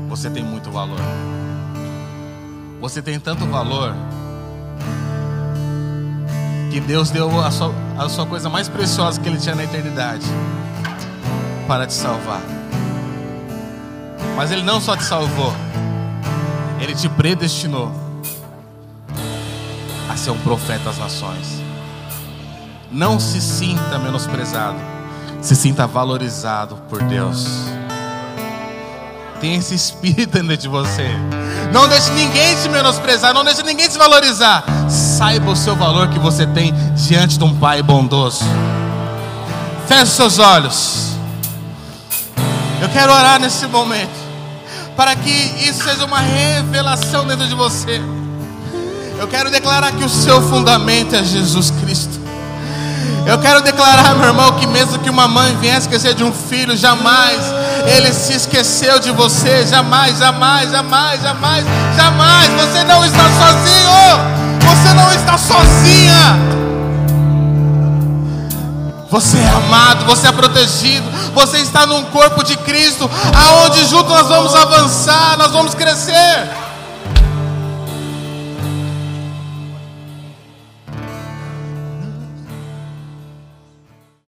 Você 0.09 0.31
tem 0.31 0.43
muito 0.43 0.71
valor. 0.71 1.44
Você 2.85 3.01
tem 3.01 3.19
tanto 3.19 3.47
valor 3.47 3.95
que 6.71 6.79
Deus 6.81 7.09
deu 7.09 7.41
a 7.41 7.51
sua, 7.51 7.73
a 7.97 8.07
sua 8.11 8.27
coisa 8.27 8.51
mais 8.51 8.69
preciosa 8.69 9.19
que 9.19 9.27
Ele 9.27 9.39
tinha 9.39 9.55
na 9.55 9.65
eternidade 9.65 10.27
para 11.67 11.87
te 11.87 11.95
salvar. 11.95 12.43
Mas 14.37 14.51
Ele 14.51 14.63
não 14.63 14.83
só 14.83 14.95
te 14.95 15.03
salvou, 15.03 15.51
Ele 16.79 16.95
te 16.95 17.09
predestinou 17.09 17.91
a 20.11 20.15
ser 20.15 20.33
um 20.33 20.39
profeta 20.41 20.91
às 20.91 20.99
nações. 20.99 21.63
Não 22.93 23.19
se 23.19 23.41
sinta 23.41 23.99
menosprezado, 23.99 24.77
se 25.41 25.57
sinta 25.57 25.87
valorizado 25.87 26.77
por 26.91 27.03
Deus. 27.05 27.64
Tem 29.41 29.57
esse 29.57 29.75
espírito 29.75 30.33
dentro 30.33 30.57
de 30.57 30.69
você. 30.69 31.09
Não 31.73 31.89
deixe 31.89 32.11
ninguém 32.13 32.57
te 32.57 32.69
menosprezar, 32.69 33.35
não 33.35 33.45
deixe 33.45 33.63
ninguém 33.63 33.89
te 33.89 33.99
valorizar. 33.99 34.65
Saiba 34.89 35.51
o 35.51 35.57
seu 35.57 35.75
valor 35.75 36.09
que 36.09 36.19
você 36.19 36.47
tem 36.47 36.73
diante 36.95 37.39
de 37.39 37.45
um 37.45 37.55
Pai 37.59 37.83
bondoso. 37.83 38.45
Feche 39.87 40.13
seus 40.13 40.39
olhos. 40.39 41.11
Eu 42.81 42.89
quero 42.89 43.13
orar 43.13 43.41
nesse 43.41 43.67
momento. 43.67 44.25
Para 44.97 45.17
que 45.17 45.31
isso 45.31 45.83
seja 45.85 46.05
uma 46.05 46.21
revelação 46.21 47.27
dentro 47.27 47.47
de 47.47 47.55
você. 47.55 48.01
Eu 49.19 49.29
quero 49.29 49.51
declarar 49.51 49.93
que 49.93 50.05
o 50.05 50.09
seu 50.09 50.41
fundamento 50.49 51.15
é 51.15 51.25
Jesus 51.25 51.71
Cristo. 51.71 52.24
Eu 53.27 53.39
quero 53.39 53.63
declarar, 53.63 54.15
meu 54.15 54.29
irmão, 54.29 54.53
que 54.53 54.67
mesmo 54.67 54.99
que 54.99 55.09
uma 55.09 55.27
mãe 55.27 55.57
venha 55.61 55.79
esquecer 55.79 56.15
de 56.15 56.23
um 56.23 56.33
filho, 56.33 56.77
jamais 56.77 57.41
ele 57.87 58.13
se 58.13 58.35
esqueceu 58.35 58.99
de 58.99 59.11
você. 59.13 59.67
Jamais, 59.67 60.19
jamais, 60.19 60.71
jamais, 60.71 61.23
jamais, 61.23 61.65
jamais. 61.97 62.49
Você 62.49 62.85
não 62.85 63.05
está 63.05 63.25
sozinho. 63.25 64.45
Você 64.61 64.95
não 64.95 65.13
está 65.13 65.39
sozinha. 65.39 66.55
Você 69.11 69.39
é 69.39 69.49
amado, 69.49 70.05
você 70.07 70.27
é 70.27 70.33
protegido, 70.33 71.09
você 71.33 71.59
está 71.59 71.87
num 71.87 72.03
corpo 72.07 72.43
de 72.43 72.57
Cristo, 72.57 73.09
aonde 73.33 73.85
juntos 73.85 74.13
nós 74.13 74.27
vamos 74.27 74.53
avançar, 74.57 75.37
nós 75.39 75.53
vamos 75.53 75.73
crescer. 75.73 76.64